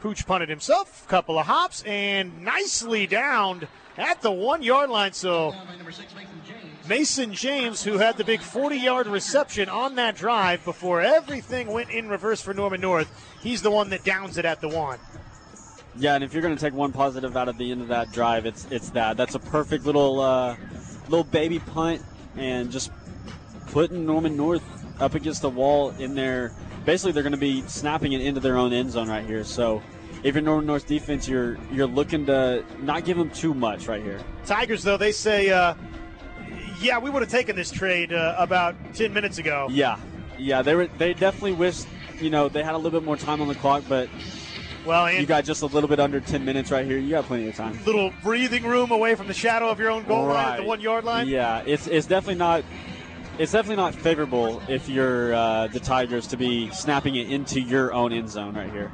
pooch 0.00 0.26
punt 0.26 0.42
it 0.42 0.48
himself. 0.48 1.06
Couple 1.08 1.38
of 1.38 1.46
hops 1.46 1.82
and 1.82 2.42
nicely 2.42 3.06
downed 3.06 3.68
at 3.98 4.22
the 4.22 4.30
one 4.32 4.62
yard 4.62 4.88
line. 4.90 5.12
So 5.12 5.50
Down 5.52 5.66
by 5.66 5.76
number 5.76 5.92
six, 5.92 6.14
Mason 6.14 6.40
James. 6.46 6.88
Mason 6.88 7.34
James, 7.34 7.84
who 7.84 7.98
had 7.98 8.16
the 8.16 8.24
big 8.24 8.40
40 8.40 8.76
yard 8.78 9.06
reception 9.08 9.68
on 9.68 9.96
that 9.96 10.16
drive 10.16 10.64
before 10.64 11.02
everything 11.02 11.66
went 11.66 11.90
in 11.90 12.08
reverse 12.08 12.40
for 12.40 12.54
Norman 12.54 12.80
North, 12.80 13.10
he's 13.42 13.60
the 13.60 13.70
one 13.70 13.90
that 13.90 14.04
downs 14.04 14.38
it 14.38 14.46
at 14.46 14.62
the 14.62 14.68
one. 14.68 14.98
Yeah, 15.98 16.14
and 16.14 16.22
if 16.22 16.32
you're 16.32 16.42
going 16.42 16.54
to 16.54 16.60
take 16.60 16.74
one 16.74 16.92
positive 16.92 17.36
out 17.36 17.48
of 17.48 17.58
the 17.58 17.72
end 17.72 17.82
of 17.82 17.88
that 17.88 18.12
drive, 18.12 18.46
it's 18.46 18.66
it's 18.70 18.90
that. 18.90 19.16
That's 19.16 19.34
a 19.34 19.40
perfect 19.40 19.84
little 19.84 20.20
uh, 20.20 20.56
little 21.08 21.24
baby 21.24 21.58
punt, 21.58 22.02
and 22.36 22.70
just 22.70 22.92
putting 23.68 24.06
Norman 24.06 24.36
North 24.36 24.62
up 25.00 25.14
against 25.14 25.42
the 25.42 25.50
wall 25.50 25.90
in 25.98 26.14
there. 26.14 26.52
Basically, 26.84 27.12
they're 27.12 27.24
going 27.24 27.32
to 27.32 27.38
be 27.38 27.62
snapping 27.62 28.12
it 28.12 28.20
into 28.20 28.40
their 28.40 28.56
own 28.56 28.72
end 28.72 28.92
zone 28.92 29.08
right 29.08 29.26
here. 29.26 29.42
So, 29.42 29.82
if 30.22 30.34
you're 30.34 30.42
Norman 30.42 30.66
North 30.66 30.86
defense, 30.86 31.26
you're 31.28 31.58
you're 31.72 31.88
looking 31.88 32.26
to 32.26 32.64
not 32.80 33.04
give 33.04 33.16
them 33.16 33.30
too 33.30 33.52
much 33.52 33.88
right 33.88 34.02
here. 34.02 34.20
Tigers, 34.46 34.84
though, 34.84 34.96
they 34.96 35.12
say, 35.12 35.50
uh, 35.50 35.74
yeah, 36.80 36.98
we 36.98 37.10
would 37.10 37.22
have 37.22 37.30
taken 37.30 37.56
this 37.56 37.72
trade 37.72 38.12
uh, 38.12 38.36
about 38.38 38.76
10 38.94 39.12
minutes 39.12 39.38
ago. 39.38 39.66
Yeah, 39.68 39.98
yeah, 40.38 40.62
they 40.62 40.76
were 40.76 40.86
they 40.86 41.12
definitely 41.12 41.54
wished 41.54 41.88
you 42.20 42.30
know 42.30 42.48
they 42.48 42.62
had 42.62 42.74
a 42.74 42.78
little 42.78 42.98
bit 43.00 43.04
more 43.04 43.16
time 43.16 43.40
on 43.40 43.48
the 43.48 43.54
clock, 43.56 43.82
but 43.88 44.08
Well, 44.88 45.12
you 45.12 45.26
got 45.26 45.44
just 45.44 45.60
a 45.60 45.66
little 45.66 45.86
bit 45.86 46.00
under 46.00 46.18
10 46.18 46.46
minutes 46.46 46.70
right 46.70 46.86
here. 46.86 46.96
You 46.96 47.10
got 47.10 47.24
plenty 47.26 47.46
of 47.46 47.54
time. 47.54 47.78
little 47.84 48.10
breathing 48.22 48.64
room 48.64 48.90
away 48.90 49.14
from 49.16 49.26
the 49.26 49.34
shadow 49.34 49.68
of 49.68 49.78
your 49.78 49.90
own 49.90 50.04
goal 50.04 50.28
line 50.28 50.54
at 50.54 50.56
the 50.60 50.66
one 50.66 50.80
yard 50.80 51.04
line. 51.04 51.28
Yeah, 51.28 51.62
it's 51.66 51.86
it's 51.88 52.06
definitely 52.06 52.36
not 52.36 52.64
it's 53.38 53.52
definitely 53.52 53.76
not 53.76 53.94
favorable 53.94 54.62
if 54.66 54.88
you're 54.88 55.34
uh, 55.34 55.66
the 55.66 55.78
Tigers 55.78 56.26
to 56.28 56.38
be 56.38 56.70
snapping 56.70 57.16
it 57.16 57.30
into 57.30 57.60
your 57.60 57.92
own 57.92 58.14
end 58.14 58.30
zone 58.30 58.54
right 58.54 58.72
here. 58.72 58.90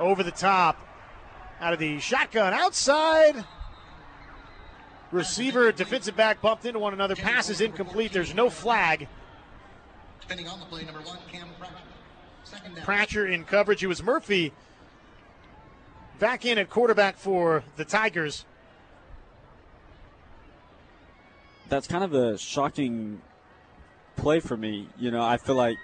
Over 0.00 0.22
the 0.22 0.30
top, 0.30 0.78
out 1.60 1.74
of 1.74 1.78
the 1.78 1.98
shotgun, 2.00 2.54
outside. 2.54 3.44
Receiver, 5.12 5.70
defensive 5.70 6.16
back 6.16 6.40
bumped 6.40 6.64
into 6.64 6.78
one 6.78 6.94
another. 6.94 7.14
Pass 7.14 7.50
is 7.50 7.60
incomplete. 7.60 8.10
There's 8.10 8.34
no 8.34 8.48
flag. 8.48 9.06
Depending 10.26 10.48
on 10.48 10.58
the 10.58 10.66
play, 10.66 10.84
number 10.84 11.00
one, 11.02 11.18
Cam 11.30 11.48
Pratcher. 11.60 11.70
Second 12.44 12.74
down. 12.76 12.84
Pratcher 12.84 13.26
in 13.30 13.44
coverage. 13.44 13.82
It 13.84 13.88
was 13.88 14.02
Murphy 14.02 14.52
back 16.18 16.46
in 16.46 16.56
at 16.56 16.70
quarterback 16.70 17.18
for 17.18 17.62
the 17.76 17.84
Tigers. 17.84 18.46
That's 21.68 21.86
kind 21.86 22.04
of 22.04 22.14
a 22.14 22.38
shocking 22.38 23.20
play 24.16 24.40
for 24.40 24.56
me. 24.56 24.88
You 24.98 25.10
know, 25.10 25.22
I 25.22 25.36
feel 25.36 25.56
like 25.56 25.76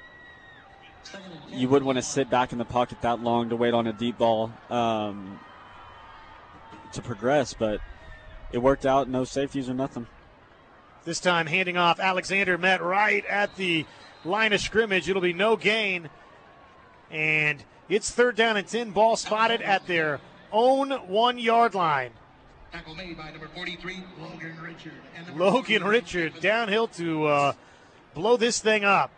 Second 1.02 1.32
and 1.32 1.50
ten. 1.50 1.58
you 1.58 1.68
wouldn't 1.68 1.86
want 1.86 1.96
to 1.96 2.02
sit 2.02 2.30
back 2.30 2.52
in 2.52 2.58
the 2.58 2.64
pocket 2.64 3.02
that 3.02 3.22
long 3.22 3.50
to 3.50 3.56
wait 3.56 3.74
on 3.74 3.86
a 3.86 3.92
deep 3.92 4.16
ball 4.18 4.52
um, 4.70 5.38
to 6.92 7.02
progress, 7.02 7.52
but 7.52 7.80
it 8.52 8.58
worked 8.58 8.86
out. 8.86 9.08
No 9.08 9.24
safeties 9.24 9.68
or 9.68 9.74
nothing. 9.74 10.06
This 11.04 11.20
time 11.20 11.46
handing 11.46 11.76
off 11.76 11.98
Alexander 11.98 12.56
met 12.58 12.82
right 12.82 13.24
at 13.26 13.56
the 13.56 13.86
line 14.24 14.52
of 14.52 14.60
scrimmage. 14.60 15.08
It'll 15.08 15.22
be 15.22 15.32
no 15.32 15.56
gain. 15.56 16.10
And 17.10 17.62
it's 17.88 18.10
third 18.10 18.36
down 18.36 18.56
and 18.56 18.66
10. 18.66 18.90
Ball 18.92 19.16
spotted 19.16 19.62
at 19.62 19.86
their 19.86 20.20
own 20.52 20.90
one 21.08 21.38
yard 21.38 21.74
line. 21.74 22.12
Tackle 22.72 22.94
made 22.94 23.18
by 23.18 23.30
number 23.30 23.48
43, 23.48 24.04
Logan 24.20 24.56
Richard. 24.62 24.92
And 25.16 25.36
Logan 25.36 25.82
Richard 25.82 26.40
downhill 26.40 26.86
to 26.88 27.26
uh, 27.26 27.52
blow 28.14 28.36
this 28.36 28.60
thing 28.60 28.84
up. 28.84 29.10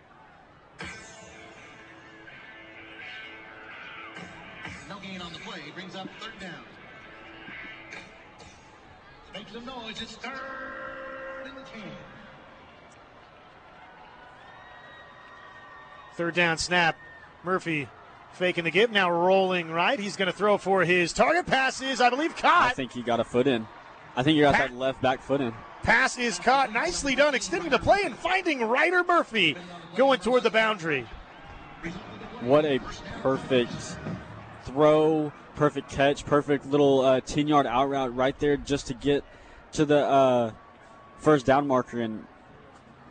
No 4.88 4.98
gain 5.00 5.20
on 5.20 5.32
the 5.34 5.38
play. 5.40 5.60
Brings 5.74 5.94
up 5.94 6.08
third 6.18 6.38
down. 6.40 6.64
Make 9.34 9.48
some 9.50 9.66
noise. 9.66 10.00
It's 10.00 10.16
third 10.16 10.32
and 11.44 11.66
10. 11.66 11.82
Third 16.14 16.34
down 16.34 16.58
snap. 16.58 16.96
Murphy 17.44 17.88
faking 18.32 18.64
the 18.64 18.70
give. 18.70 18.90
Now 18.90 19.10
rolling 19.10 19.70
right. 19.70 19.98
He's 19.98 20.16
going 20.16 20.30
to 20.30 20.36
throw 20.36 20.58
for 20.58 20.84
his 20.84 21.12
target. 21.12 21.46
Pass 21.46 21.80
is, 21.80 22.00
I 22.00 22.10
believe, 22.10 22.36
caught. 22.36 22.70
I 22.70 22.74
think 22.74 22.92
he 22.92 23.02
got 23.02 23.20
a 23.20 23.24
foot 23.24 23.46
in. 23.46 23.66
I 24.16 24.22
think 24.22 24.36
you 24.36 24.42
got 24.42 24.54
Pat- 24.54 24.70
that 24.70 24.76
left 24.76 25.00
back 25.00 25.22
foot 25.22 25.40
in. 25.40 25.52
Pass 25.82 26.18
is 26.18 26.38
caught. 26.38 26.72
Nicely 26.72 27.14
done. 27.14 27.34
Extending 27.34 27.70
the 27.70 27.78
play 27.78 28.00
and 28.04 28.14
finding 28.14 28.62
Ryder 28.62 29.04
Murphy 29.04 29.56
going 29.96 30.20
toward 30.20 30.42
the 30.42 30.50
boundary. 30.50 31.06
What 32.40 32.64
a 32.64 32.78
perfect 33.22 33.72
throw, 34.64 35.32
perfect 35.56 35.90
catch, 35.90 36.24
perfect 36.24 36.66
little 36.66 37.00
uh, 37.00 37.20
10 37.20 37.48
yard 37.48 37.66
out 37.66 37.88
route 37.88 38.14
right 38.14 38.38
there 38.38 38.56
just 38.56 38.88
to 38.88 38.94
get 38.94 39.24
to 39.72 39.84
the 39.84 39.98
uh, 39.98 40.52
first 41.18 41.46
down 41.46 41.66
marker. 41.66 42.00
And 42.00 42.26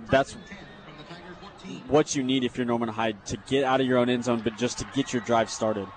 that's 0.10 0.34
10 0.34 0.42
from 0.86 0.98
the 0.98 1.04
Tiger 1.04 1.36
14. 1.42 1.61
What 1.88 2.16
you 2.16 2.24
need 2.24 2.44
if 2.44 2.58
you're 2.58 2.66
Norman 2.66 2.90
High 2.90 3.14
to 3.14 3.38
get 3.48 3.64
out 3.64 3.82
of 3.82 3.88
your 3.88 3.98
own 3.98 4.10
end 4.10 4.24
zone, 4.26 4.42
but 4.44 4.58
just 4.58 4.78
to 4.80 4.86
get 4.94 5.14
your 5.14 5.22
drive 5.22 5.50
started. 5.50 5.88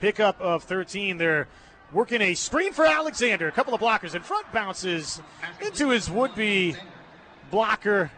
Pickup 0.00 0.40
of 0.40 0.62
13. 0.64 1.18
They're 1.18 1.48
working 1.92 2.20
a 2.22 2.34
screen 2.34 2.72
for 2.72 2.86
Alexander. 2.86 3.48
A 3.48 3.52
couple 3.52 3.74
of 3.74 3.80
blockers 3.80 4.14
in 4.14 4.22
front. 4.22 4.50
Bounces 4.52 5.20
into 5.60 5.90
his 5.90 6.08
would 6.10 6.34
be 6.34 6.76
blocker 7.50 8.10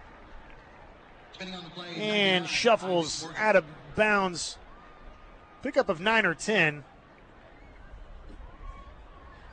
Depending 1.32 1.56
on 1.56 1.64
the 1.64 1.70
play. 1.70 1.94
and 1.96 2.46
shuffles 2.46 3.26
out 3.36 3.56
of 3.56 3.64
bounds. 3.96 4.58
Pickup 5.62 5.88
of 5.88 6.00
9 6.00 6.26
or 6.26 6.34
10. 6.34 6.84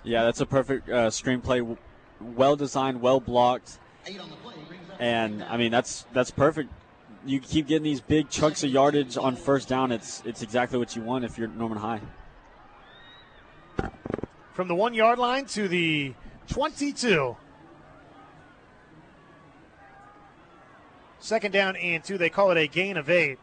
Yeah, 0.04 0.24
that's 0.24 0.42
a 0.42 0.46
perfect 0.46 0.90
uh, 0.90 1.08
screenplay. 1.10 1.78
Well 2.20 2.56
designed, 2.56 3.02
well 3.02 3.20
blocked, 3.20 3.78
Eight 4.06 4.20
on 4.20 4.30
the 4.30 4.36
play 4.38 4.56
and 5.00 5.44
I 5.44 5.58
mean 5.58 5.72
that's 5.72 6.06
that's 6.14 6.32
perfect. 6.32 6.70
You 7.26 7.40
keep 7.40 7.68
getting 7.68 7.84
these 7.84 8.02
big 8.02 8.30
chunks 8.30 8.64
of 8.64 8.70
yardage 8.70 9.18
on 9.18 9.36
first 9.36 9.68
down. 9.68 9.92
It's 9.92 10.22
it's 10.26 10.42
exactly 10.42 10.78
what 10.78 10.96
you 10.96 11.02
want 11.02 11.26
if 11.26 11.38
you're 11.38 11.48
Norman 11.48 11.78
High. 11.78 12.02
From 14.54 14.68
the 14.68 14.76
one 14.76 14.94
yard 14.94 15.20
line 15.20 15.46
to 15.48 15.68
the 15.68 16.16
22. 16.50 17.36
Second 21.20 21.52
down 21.52 21.76
and 21.76 22.04
two. 22.04 22.18
They 22.18 22.30
call 22.30 22.52
it 22.52 22.58
a 22.58 22.68
gain 22.68 22.98
of 22.98 23.10
eight. 23.10 23.38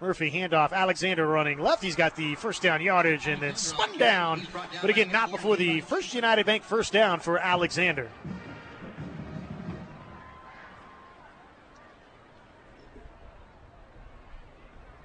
Murphy 0.00 0.30
handoff. 0.30 0.72
Alexander 0.72 1.26
running 1.26 1.58
left. 1.58 1.82
He's 1.82 1.94
got 1.94 2.16
the 2.16 2.34
first 2.36 2.62
down 2.62 2.80
yardage 2.80 3.26
and 3.26 3.40
then 3.40 3.54
spun 3.54 3.98
down. 3.98 4.46
But 4.80 4.90
again, 4.90 5.12
not 5.12 5.30
before 5.30 5.56
the 5.56 5.82
first 5.82 6.14
United 6.14 6.46
Bank 6.46 6.62
first 6.62 6.92
down 6.92 7.20
for 7.20 7.38
Alexander. 7.38 8.10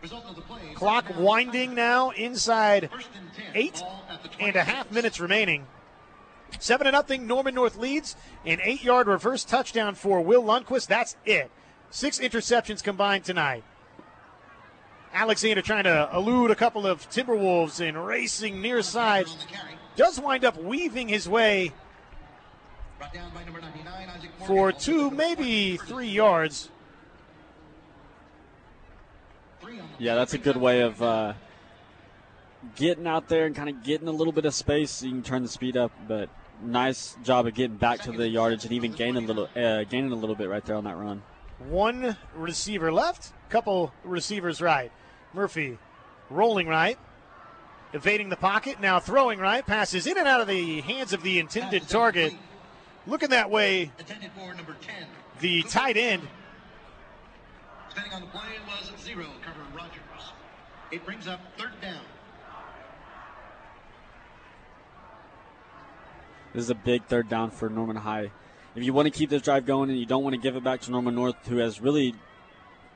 Result 0.01 0.25
of 0.25 0.35
the 0.35 0.41
play. 0.43 0.61
Clock 0.75 1.05
winding 1.17 1.73
now 1.73 2.11
inside 2.11 2.89
First 2.91 3.09
and 3.17 3.33
10. 3.33 3.45
eight 3.55 3.73
Ball 3.79 4.03
at 4.09 4.23
the 4.23 4.29
and 4.41 4.55
a 4.55 4.63
half 4.63 4.87
26. 4.87 4.93
minutes 4.95 5.19
remaining. 5.19 5.67
Seven 6.59 6.85
to 6.85 6.91
nothing. 6.91 7.25
Norman 7.27 7.55
North 7.55 7.75
leads. 7.77 8.15
An 8.45 8.59
eight-yard 8.63 9.07
reverse 9.07 9.43
touchdown 9.43 9.95
for 9.95 10.21
Will 10.21 10.43
Lundquist. 10.43 10.87
That's 10.87 11.15
it. 11.25 11.49
Six 11.89 12.19
interceptions 12.19 12.83
combined 12.83 13.23
tonight. 13.25 13.63
Alexander 15.13 15.61
trying 15.61 15.85
to 15.85 16.09
elude 16.13 16.51
a 16.51 16.55
couple 16.55 16.85
of 16.85 17.09
Timberwolves 17.09 17.79
and 17.85 18.05
racing 18.05 18.61
near 18.61 18.81
side. 18.81 19.27
On 19.27 19.37
the 19.37 19.45
carry. 19.45 19.73
Does 19.95 20.19
wind 20.19 20.43
up 20.43 20.61
weaving 20.61 21.07
his 21.07 21.27
way 21.29 21.71
Brought 22.97 23.13
down 23.13 23.31
by 23.33 23.43
number 23.43 23.61
99, 23.61 24.09
Isaac 24.09 24.29
Morgan. 24.39 24.47
for 24.47 24.71
two, 24.71 25.09
maybe 25.11 25.77
three 25.77 26.07
yards. 26.07 26.69
Three 29.65 29.79
on 29.79 29.87
the 29.97 30.03
Yeah, 30.03 30.15
that's 30.15 30.33
a 30.33 30.37
good 30.37 30.57
way 30.57 30.81
of 30.81 31.01
uh, 31.01 31.33
getting 32.75 33.07
out 33.07 33.27
there 33.27 33.45
and 33.45 33.55
kind 33.55 33.69
of 33.69 33.83
getting 33.83 34.07
a 34.07 34.11
little 34.11 34.33
bit 34.33 34.45
of 34.45 34.53
space 34.53 34.91
so 34.91 35.05
you 35.05 35.11
can 35.13 35.23
turn 35.23 35.41
the 35.41 35.49
speed 35.49 35.75
up. 35.75 35.91
But 36.07 36.29
nice 36.61 37.17
job 37.23 37.47
of 37.47 37.55
getting 37.55 37.77
back 37.77 38.01
to 38.01 38.11
the 38.11 38.27
yardage 38.27 38.63
and 38.63 38.73
even 38.73 38.91
gaining 38.91 39.23
a 39.23 39.27
little, 39.27 39.49
uh, 39.55 39.83
gaining 39.85 40.11
a 40.11 40.15
little 40.15 40.35
bit 40.35 40.49
right 40.49 40.63
there 40.63 40.75
on 40.75 40.83
that 40.83 40.97
run. 40.97 41.23
One 41.67 42.15
receiver 42.35 42.91
left, 42.91 43.33
couple 43.49 43.91
receivers 44.03 44.61
right. 44.61 44.91
Murphy 45.33 45.79
rolling 46.29 46.67
right, 46.67 46.97
evading 47.93 48.29
the 48.29 48.35
pocket, 48.35 48.79
now 48.79 48.99
throwing 48.99 49.39
right, 49.39 49.65
passes 49.65 50.05
in 50.05 50.17
and 50.17 50.27
out 50.27 50.41
of 50.41 50.47
the 50.47 50.81
hands 50.81 51.13
of 51.13 51.23
the 51.23 51.39
intended 51.39 51.87
target. 51.87 52.33
Looking 53.07 53.29
that 53.29 53.49
way, 53.49 53.91
Intended 53.99 54.31
for 54.31 54.53
number 54.53 54.75
10. 54.81 54.95
the 55.39 55.61
tight 55.63 55.97
end. 55.97 56.23
Spending 57.95 58.13
on 58.13 58.21
the 58.21 58.27
play 58.27 58.41
was 58.67 58.91
zero. 59.01 59.25
covering 59.41 59.73
Rogers. 59.73 60.33
It 60.91 61.05
brings 61.05 61.29
up 61.29 61.39
third 61.57 61.79
down. 61.81 62.01
This 66.53 66.63
is 66.63 66.69
a 66.69 66.75
big 66.75 67.05
third 67.05 67.29
down 67.29 67.51
for 67.51 67.69
Norman 67.69 67.95
High. 67.95 68.31
If 68.75 68.83
you 68.83 68.91
want 68.91 69.05
to 69.05 69.17
keep 69.17 69.29
this 69.29 69.41
drive 69.41 69.65
going 69.65 69.89
and 69.89 69.97
you 69.97 70.05
don't 70.05 70.23
want 70.23 70.35
to 70.35 70.41
give 70.41 70.57
it 70.57 70.63
back 70.63 70.81
to 70.81 70.91
Norman 70.91 71.15
North, 71.15 71.37
who 71.47 71.57
has 71.57 71.79
really 71.79 72.13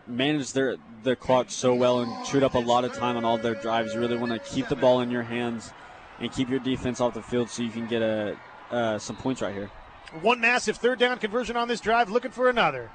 managed 0.06 0.54
their 0.54 0.76
their 1.04 1.16
clock 1.16 1.50
so 1.50 1.74
well 1.74 2.02
and 2.02 2.26
chewed 2.26 2.44
up 2.44 2.56
a 2.56 2.60
lot 2.60 2.84
of 2.84 2.92
time 2.92 3.16
on 3.16 3.24
all 3.24 3.38
their 3.38 3.56
drives, 3.56 3.94
you 3.94 4.02
really 4.02 4.18
want 4.18 4.34
to 4.34 4.40
keep 4.40 4.68
the 4.68 4.76
ball 4.76 5.00
in 5.00 5.10
your 5.10 5.24
hands 5.24 5.72
and 6.20 6.30
keep 6.30 6.50
your 6.50 6.60
defense 6.60 7.00
off 7.00 7.14
the 7.14 7.22
field 7.22 7.50
so 7.50 7.64
you 7.64 7.70
can 7.70 7.88
get 7.88 8.02
a 8.02 8.38
uh, 8.70 9.00
some 9.00 9.16
points 9.16 9.42
right 9.42 9.54
here. 9.54 9.72
One 10.22 10.42
massive 10.42 10.76
third 10.76 11.00
down 11.00 11.20
conversion 11.20 11.56
on 11.56 11.70
this 11.70 11.80
drive, 11.80 12.10
looking 12.10 12.32
for 12.32 12.50
another. 12.50 12.90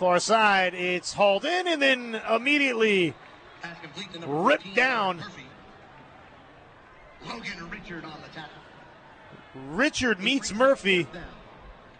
Far 0.00 0.18
side, 0.18 0.72
it's 0.72 1.12
hauled 1.12 1.44
in 1.44 1.68
and 1.68 1.82
then 1.82 2.22
immediately 2.30 3.12
Pass 3.60 3.76
complete 3.82 4.10
to 4.14 4.20
number 4.20 4.34
Ripped 4.34 4.74
down. 4.74 5.22
Logan 7.28 7.68
Richard 7.68 8.06
on 8.06 8.14
the 8.22 8.28
tackle. 8.34 8.62
Richard 9.54 10.18
meets 10.18 10.54
Murphy. 10.54 11.06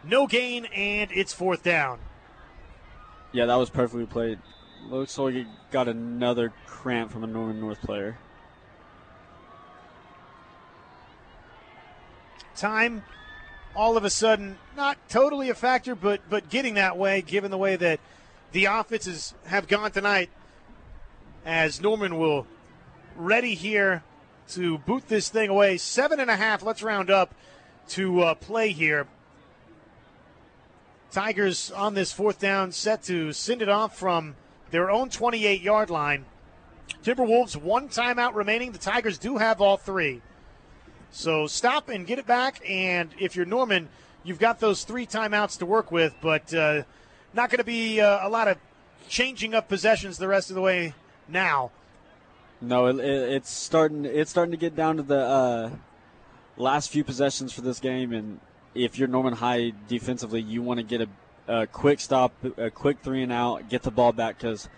No 0.03 0.27
gain, 0.27 0.65
and 0.75 1.11
it's 1.13 1.35
fourth 1.35 1.63
down. 1.63 1.99
Yeah, 3.33 3.45
that 3.45 3.57
was 3.57 3.69
perfectly 3.69 4.07
played. 4.07 4.39
Looks 4.89 5.19
like 5.19 5.35
he 5.35 5.45
got 5.71 5.87
another 5.87 6.55
cramp 6.65 7.13
from 7.13 7.23
a 7.23 7.27
Norman 7.27 7.61
North 7.61 7.83
player. 7.83 8.17
time 12.57 13.03
all 13.74 13.96
of 13.96 14.04
a 14.04 14.11
sudden 14.11 14.59
not 14.76 14.96
totally 15.09 15.48
a 15.50 15.54
factor 15.54 15.94
but 15.94 16.20
but 16.28 16.48
getting 16.48 16.74
that 16.74 16.96
way 16.96 17.22
given 17.22 17.50
the 17.50 17.59
way 17.59 17.76
that 17.76 18.00
the 18.52 18.64
offenses 18.64 19.35
have 19.46 19.68
gone 19.68 19.90
tonight 19.90 20.30
as 21.44 21.80
norman 21.80 22.18
will 22.18 22.46
ready 23.16 23.54
here 23.54 24.02
to 24.48 24.78
boot 24.78 25.09
this 25.09 25.28
thing 25.28 25.48
away. 25.48 25.76
Seven 25.76 26.20
and 26.20 26.30
a 26.30 26.37
half 26.37 26.62
let's 26.62 26.83
round 26.83 27.11
up 27.11 27.35
to 27.88 28.20
uh, 28.20 28.35
play 28.35 28.70
here. 28.70 29.06
Tigers 31.12 31.70
on 31.70 31.94
this 31.94 32.12
fourth 32.12 32.38
down 32.38 32.72
set 32.72 33.02
to 33.04 33.33
send 33.33 33.62
it 33.62 33.68
off 33.68 33.98
from 33.98 34.37
their 34.70 34.90
own 34.90 35.09
28 35.09 35.61
yard 35.61 35.90
line. 35.90 36.24
Timberwolves 37.02 37.56
one 37.56 37.88
timeout 37.88 38.35
remaining. 38.35 38.72
The 38.72 38.78
tigers 38.78 39.18
do 39.18 39.38
have 39.38 39.61
all 39.61 39.76
three 39.76 40.22
so 41.11 41.46
stop 41.46 41.88
and 41.88 42.07
get 42.07 42.18
it 42.18 42.27
back. 42.27 42.61
And 42.68 43.11
if 43.18 43.37
you're 43.37 43.46
Norman, 43.46 43.88
you've 44.25 44.38
got 44.38 44.61
those 44.61 44.85
three 44.85 45.07
timeouts 45.07 45.59
to 45.59 45.66
work 45.66 45.90
with, 45.90 46.14
but 46.20 46.53
uh, 46.55 46.83
not 47.35 47.51
going 47.51 47.59
to 47.59 47.64
be 47.64 48.01
uh, 48.01 48.27
a 48.27 48.29
lot 48.29 48.49
of 48.49 48.59
changing 49.09 49.55
up 49.55 49.68
possessions 49.68 50.18
the 50.18 50.29
rest 50.29 50.51
of 50.51 50.57
the 50.57 50.62
way 50.62 50.94
now. 51.29 51.70
No, 52.61 52.87
it, 52.87 52.99
it, 52.99 53.33
it's 53.33 53.51
starting. 53.51 54.05
It's 54.05 54.31
starting 54.31 54.53
to 54.53 54.59
get 54.59 54.77
down 54.77 54.96
to 54.96 55.03
the 55.03 55.18
uh, 55.18 55.70
last 56.57 56.90
few 56.90 57.03
possessions 57.03 57.53
for 57.53 57.62
this 57.62 57.81
game, 57.81 58.12
and 58.12 58.38
if 58.75 58.99
you're 58.99 59.09
Norman 59.09 59.35
High 59.35 59.73
defensively, 59.88 60.42
you 60.42 60.62
want 60.62 60.79
to 60.79 60.85
get 60.85 61.01
a, 61.01 61.62
a 61.62 61.66
quick 61.66 62.01
stop, 62.01 62.33
a 62.59 62.70
quick 62.70 62.99
three 63.03 63.23
and 63.23 63.33
out, 63.33 63.68
get 63.68 63.83
the 63.83 63.90
ball 63.90 64.12
back 64.12 64.38
because 64.38 64.68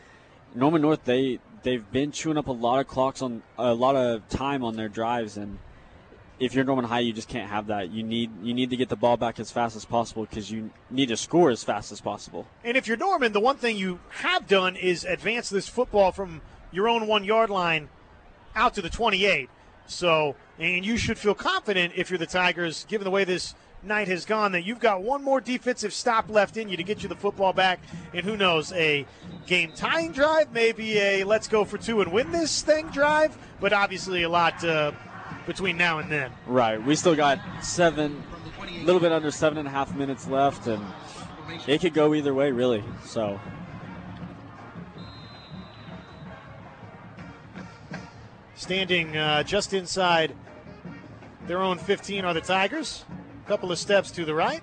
Norman 0.55 0.83
North 0.83 1.05
they 1.05 1.41
they've 1.65 1.91
been 1.91 2.13
chewing 2.13 2.39
up 2.39 2.47
a 2.47 2.53
lot 2.53 2.79
of 2.81 2.87
clocks 2.87 3.21
on 3.21 3.43
a 3.59 3.75
lot 3.75 3.97
of 3.97 4.29
time 4.29 4.63
on 4.63 4.77
their 4.77 4.89
drives, 4.89 5.37
and 5.37 5.59
if 6.43 6.55
you're 6.55 6.65
Norman 6.65 6.85
High, 6.85 7.01
you 7.01 7.13
just 7.13 7.29
can't 7.29 7.49
have 7.49 7.69
that. 7.69 7.93
You 7.93 8.03
need 8.03 8.31
you 8.43 8.53
need 8.53 8.71
to 8.71 8.77
get 8.77 8.89
the 8.89 8.97
ball 8.97 9.17
back 9.17 9.39
as 9.39 9.53
fast 9.53 9.77
as 9.77 9.85
possible 9.85 10.25
because 10.25 10.51
you 10.51 10.71
need 10.91 11.07
to 11.07 11.17
score 11.17 11.51
as 11.51 11.63
fast 11.63 11.93
as 11.93 12.01
possible. 12.01 12.49
And 12.65 12.77
if 12.77 12.89
you're 12.89 12.97
Norman, 12.97 13.33
the 13.33 13.41
one 13.41 13.57
thing 13.57 13.77
you 13.77 14.01
have 14.09 14.49
done 14.49 14.75
is 14.75 15.05
advance 15.05 15.49
this 15.51 15.69
football 15.69 16.11
from 16.11 16.41
your 16.73 16.89
own 16.89 17.07
one 17.07 17.23
yard 17.23 17.49
line 17.49 17.89
out 18.57 18.75
to 18.75 18.83
the 18.83 18.91
28. 18.91 19.49
So, 19.87 20.35
and 20.59 20.85
you 20.85 20.97
should 20.97 21.17
feel 21.17 21.35
confident 21.35 21.93
if 21.97 22.11
you're 22.11 22.19
the 22.19 22.27
Tigers, 22.27 22.87
given 22.89 23.05
the 23.05 23.11
way 23.11 23.23
this 23.23 23.55
night 23.85 24.09
has 24.09 24.25
gone, 24.25 24.53
that 24.53 24.63
you've 24.63 24.81
got 24.81 25.03
one 25.03 25.23
more 25.23 25.41
defensive 25.41 25.93
stop 25.93 26.29
left 26.29 26.57
in 26.57 26.69
you 26.69 26.77
to 26.77 26.85
get 26.85 27.03
you 27.03 27.09
the 27.09 27.17
football 27.17 27.53
back. 27.53 27.81
And 28.13 28.25
who 28.25 28.37
knows, 28.37 28.73
a 28.73 29.07
game 29.47 29.73
tying 29.77 30.13
drive, 30.13 30.53
maybe 30.53 30.99
a 30.99 31.25
let's 31.25 31.47
go 31.47 31.65
for 31.65 31.79
two 31.79 32.01
and 32.01 32.13
win 32.13 32.33
this 32.33 32.63
thing 32.63 32.89
drive, 32.89 33.37
but 33.61 33.73
obviously 33.73 34.23
a 34.23 34.29
lot 34.29 34.65
uh, 34.65 34.93
between 35.47 35.77
now 35.77 35.99
and 35.99 36.11
then. 36.11 36.31
Right. 36.47 36.83
We 36.83 36.95
still 36.95 37.17
got 37.17 37.39
seven, 37.63 38.23
a 38.61 38.85
little 38.85 39.01
bit 39.01 39.13
under 39.13 39.31
seven 39.31 39.59
and 39.59 39.69
a 39.69 39.71
half 39.71 39.95
minutes 39.95 40.27
left, 40.27 40.67
and 40.67 40.85
it 41.67 41.81
could 41.81 41.95
go 41.95 42.15
either 42.15 42.35
way, 42.35 42.51
really. 42.51 42.85
So. 43.05 43.41
Standing 48.55 49.17
uh, 49.17 49.43
just 49.43 49.73
inside 49.73 50.35
their 51.47 51.59
own 51.59 51.79
15 51.79 52.25
are 52.25 52.35
the 52.35 52.41
Tigers. 52.41 53.05
A 53.45 53.49
couple 53.49 53.73
of 53.73 53.79
steps 53.79 54.11
to 54.13 54.25
the 54.25 54.35
right. 54.35 54.63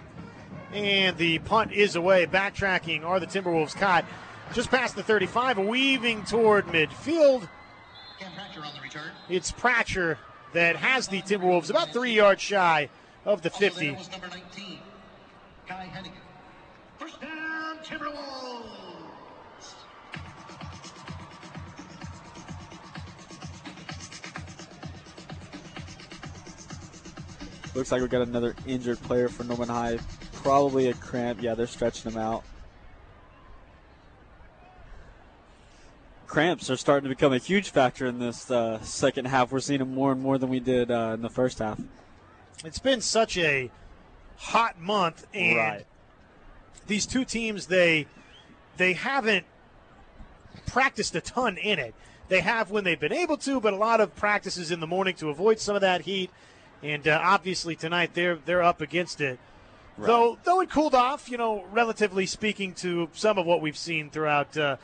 And 0.73 1.17
the 1.17 1.39
punt 1.39 1.73
is 1.73 1.95
away. 1.95 2.25
Backtracking 2.25 3.03
are 3.03 3.19
the 3.19 3.27
Timberwolves 3.27 3.75
caught 3.75 4.05
just 4.53 4.71
past 4.71 4.95
the 4.95 5.03
35, 5.03 5.59
weaving 5.59 6.23
toward 6.23 6.65
midfield. 6.67 7.49
Cam 8.19 8.31
Pratcher 8.31 8.65
on 8.65 8.73
the 8.73 8.81
return. 8.81 9.11
It's 9.29 9.51
Pratcher 9.51 10.17
that 10.53 10.75
has 10.75 11.07
the 11.07 11.21
Timberwolves 11.21 11.69
about 11.69 11.93
three 11.93 12.13
yards 12.13 12.41
shy 12.41 12.89
of 13.25 13.41
the 13.41 13.49
50. 13.49 13.91
was 13.91 14.11
number 14.11 14.27
19, 14.27 14.79
Kai 15.67 15.91
Hennigan. 15.93 16.11
First 16.97 17.21
down, 17.21 17.77
Timberwolves. 17.83 18.65
Looks 27.75 27.91
like 27.91 28.01
we 28.01 28.07
got 28.07 28.27
another 28.27 28.55
injured 28.65 28.99
player 29.03 29.29
for 29.29 29.43
Norman 29.43 29.69
High. 29.69 29.99
Probably 30.33 30.87
a 30.87 30.93
cramp. 30.95 31.41
Yeah, 31.41 31.53
they're 31.53 31.67
stretching 31.67 32.11
him 32.11 32.17
out. 32.17 32.43
Cramps 36.29 36.69
are 36.69 36.77
starting 36.77 37.09
to 37.09 37.13
become 37.13 37.33
a 37.33 37.39
huge 37.39 37.71
factor 37.71 38.05
in 38.05 38.19
this 38.19 38.49
uh, 38.51 38.79
second 38.81 39.25
half. 39.25 39.51
We're 39.51 39.59
seeing 39.59 39.79
them 39.79 39.93
more 39.93 40.11
and 40.11 40.21
more 40.21 40.37
than 40.37 40.49
we 40.49 40.59
did 40.59 40.91
uh, 40.91 41.11
in 41.15 41.21
the 41.21 41.29
first 41.29 41.59
half. 41.59 41.81
It's 42.63 42.79
been 42.79 43.01
such 43.01 43.37
a 43.37 43.71
hot 44.37 44.79
month, 44.79 45.25
and 45.33 45.57
Right. 45.57 45.85
these 46.87 47.05
two 47.05 47.25
teams 47.25 47.65
they 47.67 48.05
they 48.77 48.93
haven't 48.93 49.45
practiced 50.67 51.15
a 51.15 51.21
ton 51.21 51.57
in 51.57 51.79
it. 51.79 51.95
They 52.29 52.41
have 52.41 52.69
when 52.69 52.83
they've 52.83 52.99
been 52.99 53.11
able 53.11 53.37
to, 53.37 53.59
but 53.59 53.73
a 53.73 53.77
lot 53.77 53.99
of 53.99 54.15
practices 54.15 54.71
in 54.71 54.79
the 54.79 54.87
morning 54.87 55.15
to 55.15 55.29
avoid 55.29 55.59
some 55.59 55.75
of 55.75 55.81
that 55.81 56.01
heat. 56.01 56.29
And 56.83 57.07
uh, 57.07 57.19
obviously 57.21 57.75
tonight 57.75 58.11
they're 58.13 58.37
they're 58.45 58.63
up 58.63 58.81
against 58.81 59.19
it. 59.19 59.39
Though 59.97 60.37
though 60.43 60.61
it 60.61 60.69
cooled 60.69 60.95
off, 60.95 61.29
you 61.29 61.37
know, 61.37 61.65
relatively 61.71 62.25
speaking 62.25 62.73
to 62.75 63.09
some 63.13 63.37
of 63.37 63.45
what 63.45 63.61
we've 63.61 63.77
seen 63.77 64.09
throughout 64.11 64.55
uh, 64.55 64.77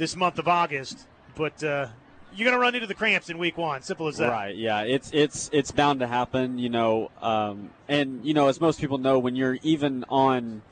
this 0.00 0.16
month 0.16 0.38
of 0.38 0.48
August. 0.48 1.06
But 1.36 1.62
uh, 1.62 1.86
you're 2.34 2.46
going 2.46 2.56
to 2.56 2.58
run 2.58 2.74
into 2.74 2.88
the 2.88 2.94
cramps 2.94 3.30
in 3.30 3.38
week 3.38 3.56
one. 3.56 3.82
Simple 3.82 4.08
as 4.08 4.16
that. 4.16 4.30
Right. 4.30 4.56
Yeah. 4.56 4.80
It's 4.80 5.10
it's 5.12 5.48
it's 5.52 5.70
bound 5.70 6.00
to 6.00 6.08
happen. 6.08 6.58
You 6.58 6.70
know. 6.70 7.12
Um, 7.22 7.70
and 7.86 8.24
you 8.24 8.34
know, 8.34 8.48
as 8.48 8.60
most 8.60 8.80
people 8.80 8.98
know, 8.98 9.20
when 9.20 9.36
you're 9.36 9.58
even 9.62 10.04
on, 10.08 10.62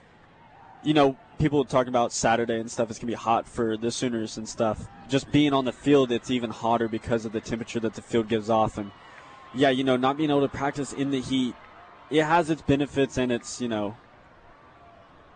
you 0.83 0.95
know, 0.95 1.17
people 1.39 1.65
talking 1.65 1.91
about 1.91 2.13
Saturday 2.13 2.59
and 2.59 2.71
stuff. 2.71 2.91
It's 2.91 2.99
gonna 2.99 3.13
be 3.13 3.15
hot 3.15 3.47
for 3.47 3.77
the 3.77 3.91
Sooners 3.91 4.37
and 4.37 4.49
stuff. 4.49 4.89
Just 5.09 5.31
being 5.31 5.53
on 5.53 5.65
the 5.65 5.73
field, 5.73 6.11
it's 6.11 6.31
even 6.31 6.51
hotter 6.51 6.89
because 6.89 7.25
of 7.25 7.33
the 7.33 7.41
temperature 7.41 7.81
that 7.81 7.95
the 7.95 8.03
field 8.03 8.29
gives 8.29 8.51
off. 8.51 8.79
And 8.79 8.91
yeah, 9.55 9.71
you 9.71 9.85
know, 9.85 9.97
not 9.97 10.17
being 10.17 10.31
able 10.31 10.41
to 10.41 10.49
practice 10.49 10.93
in 10.93 11.11
the 11.11 11.21
heat, 11.21 11.55
it 12.11 12.25
has 12.25 12.51
its 12.51 12.63
benefits 12.63 13.19
and 13.19 13.31
its 13.31 13.61
you 13.61 13.69
know 13.69 13.97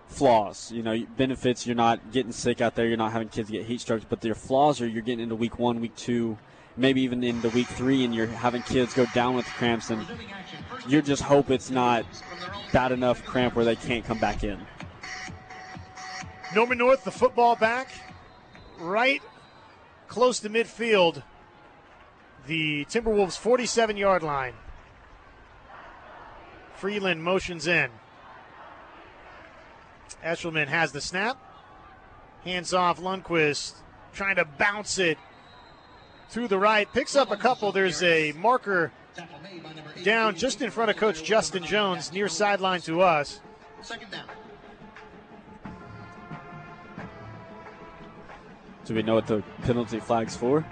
flaws. 0.09 0.71
You 0.73 0.83
know, 0.83 1.07
benefits 1.17 1.67
you're 1.67 1.77
not 1.77 2.13
getting 2.13 2.33
sick 2.33 2.61
out 2.61 2.75
there, 2.75 2.87
you're 2.87 2.97
not 2.97 3.13
having 3.13 3.29
kids 3.29 3.51
get 3.51 3.67
heat 3.67 3.81
strokes, 3.81 4.05
but 4.09 4.21
their 4.21 4.35
flaws 4.35 4.81
are 4.81 4.87
you're 4.87 5.03
getting 5.03 5.25
into 5.25 5.35
week 5.35 5.59
one, 5.59 5.81
week 5.81 5.97
two, 5.97 6.39
maybe 6.77 7.03
even 7.03 7.23
into 7.25 7.49
week 7.51 7.69
three, 7.69 8.05
and 8.05 8.15
you're 8.15 8.27
having 8.27 8.63
kids 8.63 8.95
go 8.95 9.07
down 9.15 9.35
with 9.35 9.47
cramps, 9.47 9.91
and 9.91 10.07
you 10.89 11.03
just 11.03 11.23
hope 11.23 11.51
it's 11.51 11.71
not 11.71 12.05
bad 12.73 12.93
enough 12.93 13.25
cramp 13.25 13.55
where 13.55 13.65
they 13.65 13.77
can't 13.77 14.05
come 14.05 14.19
back 14.19 14.45
in. 14.45 14.59
Norman 16.55 16.79
North, 16.79 17.05
the 17.05 17.11
football 17.11 17.57
back, 17.57 17.89
right 18.79 19.23
close 20.13 20.41
to 20.41 20.51
midfield. 20.51 21.23
The 22.47 22.85
Timberwolves' 22.85 23.39
47 23.39 23.97
yard 23.97 24.23
line. 24.23 24.53
Freeland 26.75 27.25
motions 27.25 27.67
in. 27.67 27.91
Eshelman 30.25 30.69
has 30.69 30.93
the 30.93 31.01
snap. 31.01 31.39
Hands 32.45 32.73
off 32.75 33.01
Lundquist, 33.01 33.75
trying 34.13 34.37
to 34.37 34.45
bounce 34.45 34.99
it 34.99 35.19
to 36.33 36.49
the 36.49 36.59
right. 36.59 36.93
Picks 36.93 37.15
up 37.15 37.31
a 37.31 37.37
couple. 37.37 37.73
There's 37.73 38.03
a 38.03 38.33
marker 38.33 38.93
down 40.03 40.35
just 40.35 40.63
in 40.63 40.71
front 40.71 40.91
of 40.91 40.97
Coach 40.97 41.23
Justin 41.23 41.65
Jones, 41.65 42.13
near 42.13 42.29
sideline 42.29 42.81
to 42.83 43.03
us. 43.03 43.41
Second 43.83 44.11
down. 44.11 44.27
Do 48.85 48.95
we 48.95 49.03
know 49.03 49.15
what 49.15 49.27
the 49.27 49.43
penalty 49.63 50.01
flag's 50.01 50.37
for? 50.37 50.67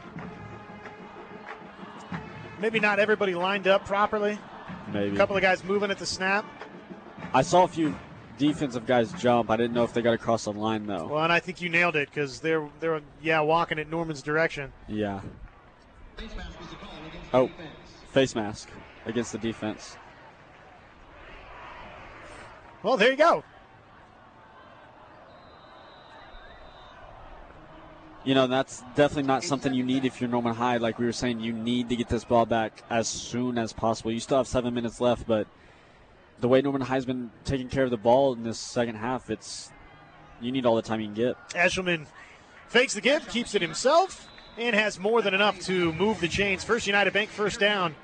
Maybe 2.58 2.80
not 2.80 2.98
everybody 2.98 3.34
lined 3.34 3.68
up 3.68 3.86
properly. 3.86 4.38
Maybe. 4.92 5.14
A 5.14 5.18
couple 5.18 5.36
of 5.36 5.42
guys 5.42 5.62
moving 5.62 5.90
at 5.90 5.98
the 5.98 6.06
snap. 6.06 6.44
I 7.32 7.42
saw 7.42 7.64
a 7.64 7.68
few 7.68 7.94
defensive 8.40 8.86
guys 8.86 9.12
jump. 9.12 9.50
I 9.50 9.56
didn't 9.56 9.74
know 9.74 9.84
if 9.84 9.92
they 9.92 10.00
got 10.02 10.14
across 10.14 10.44
the 10.44 10.52
line 10.52 10.86
though. 10.86 11.06
Well, 11.08 11.22
and 11.22 11.32
I 11.32 11.38
think 11.38 11.60
you 11.60 11.68
nailed 11.68 11.94
it 11.94 12.08
because 12.08 12.40
they're 12.40 12.68
they're 12.80 13.00
yeah 13.22 13.40
walking 13.40 13.78
at 13.78 13.88
Norman's 13.88 14.22
direction. 14.22 14.72
Yeah. 14.88 15.20
Face 16.16 16.34
mask 16.36 16.58
was 16.58 16.70
the 16.70 16.76
call 16.76 16.90
against 17.08 17.34
Oh. 17.34 17.46
defense. 17.46 17.70
Face 18.12 18.34
mask 18.34 18.68
against 19.06 19.32
the 19.32 19.38
defense. 19.38 19.96
Well, 22.82 22.96
there 22.96 23.10
you 23.10 23.16
go. 23.16 23.44
You 28.24 28.34
know, 28.34 28.46
that's 28.46 28.82
definitely 28.96 29.22
not 29.24 29.44
something 29.44 29.72
you 29.72 29.82
need 29.84 30.04
if 30.04 30.20
you're 30.20 30.28
Norman 30.28 30.54
High. 30.54 30.76
Like 30.78 30.98
we 30.98 31.06
were 31.06 31.12
saying, 31.12 31.40
you 31.40 31.52
need 31.52 31.88
to 31.88 31.96
get 31.96 32.08
this 32.08 32.24
ball 32.24 32.44
back 32.46 32.82
as 32.90 33.08
soon 33.08 33.56
as 33.56 33.72
possible. 33.72 34.12
You 34.12 34.20
still 34.20 34.36
have 34.38 34.46
seven 34.46 34.74
minutes 34.74 35.00
left, 35.00 35.26
but 35.26 35.46
the 36.40 36.48
way 36.48 36.62
Norman 36.62 36.82
been 37.04 37.30
taking 37.44 37.68
care 37.68 37.84
of 37.84 37.90
the 37.90 37.96
ball 37.96 38.32
in 38.32 38.42
this 38.42 38.58
second 38.58 38.96
half, 38.96 39.30
it's 39.30 39.70
you 40.40 40.52
need 40.52 40.66
all 40.66 40.76
the 40.76 40.82
time 40.82 41.00
you 41.00 41.06
can 41.06 41.14
get. 41.14 41.36
Eshelman 41.50 42.06
fakes 42.68 42.94
the 42.94 43.00
give, 43.00 43.28
keeps 43.28 43.54
it 43.54 43.62
himself, 43.62 44.28
and 44.56 44.74
has 44.74 44.98
more 44.98 45.22
than 45.22 45.34
enough 45.34 45.58
to 45.60 45.92
move 45.92 46.20
the 46.20 46.28
chains. 46.28 46.64
First 46.64 46.86
United 46.86 47.12
Bank 47.12 47.30
first 47.30 47.60
down. 47.60 47.94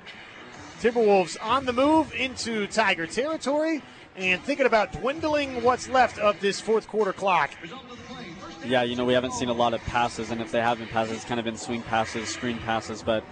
Timberwolves 0.79 1.37
on 1.41 1.65
the 1.65 1.73
move 1.73 2.13
into 2.13 2.67
Tiger 2.67 3.07
territory 3.07 3.81
and 4.15 4.41
thinking 4.43 4.65
about 4.65 4.91
dwindling 4.91 5.63
what's 5.63 5.89
left 5.89 6.19
of 6.19 6.39
this 6.39 6.61
fourth 6.61 6.87
quarter 6.87 7.13
clock. 7.13 7.49
Result 7.61 7.83
of 7.83 7.89
the 7.89 7.95
play. 8.13 8.25
First 8.39 8.65
Yeah, 8.65 8.83
you 8.83 8.95
know, 8.95 9.05
we 9.05 9.13
haven't 9.13 9.33
seen 9.33 9.49
a 9.49 9.53
lot 9.53 9.73
of 9.73 9.81
passes, 9.81 10.29
and 10.29 10.39
if 10.39 10.51
they 10.51 10.61
have 10.61 10.77
been 10.77 10.87
passes, 10.87 11.15
it's 11.15 11.25
kind 11.25 11.39
of 11.39 11.45
been 11.45 11.57
swing 11.57 11.81
passes, 11.81 12.29
screen 12.29 12.59
passes, 12.59 13.01
but 13.01 13.23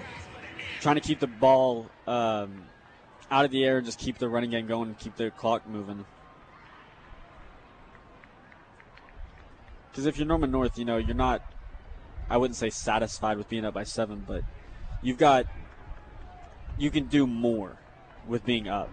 trying 0.82 0.96
to 0.96 1.02
keep 1.02 1.20
the 1.20 1.28
ball 1.28 1.90
um, 2.08 2.64
out 3.32 3.46
of 3.46 3.52
the 3.52 3.64
air 3.64 3.78
and 3.78 3.86
just 3.86 4.00
keep 4.00 4.18
the 4.18 4.30
running 4.30 4.52
game 4.52 4.68
going 4.68 4.90
and 4.90 5.00
keep 5.00 5.16
the 5.16 5.32
clock 5.32 5.68
moving. 5.68 6.06
Because 9.92 10.06
if 10.06 10.18
you're 10.18 10.28
Norman 10.28 10.52
North, 10.52 10.78
you 10.78 10.86
know, 10.86 10.98
you're 10.98 11.16
not, 11.16 11.42
I 12.30 12.38
wouldn't 12.38 12.58
say 12.58 12.70
satisfied 12.70 13.38
with 13.38 13.48
being 13.48 13.64
up 13.64 13.74
by 13.74 13.86
seven, 13.86 14.24
but 14.28 14.44
you've 15.02 15.18
got, 15.18 15.46
you 16.78 16.92
can 16.92 17.06
do 17.06 17.26
more 17.26 17.78
with 18.28 18.46
being 18.46 18.68
up. 18.68 18.90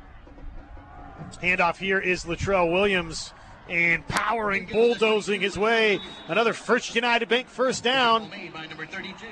Handoff 1.43 1.77
here 1.77 1.99
is 1.99 2.25
Latrell 2.25 2.73
Williams 2.73 3.33
and 3.69 4.07
powering, 4.09 4.67
bulldozing 4.67 5.41
his 5.41 5.59
way. 5.59 5.99
Another 6.29 6.53
First 6.53 6.95
United 6.95 7.29
Bank 7.29 7.49
first 7.49 7.83
down. 7.83 8.31
made 8.31 8.53
by 8.53 8.67
number 8.67 8.87
32. 8.87 9.27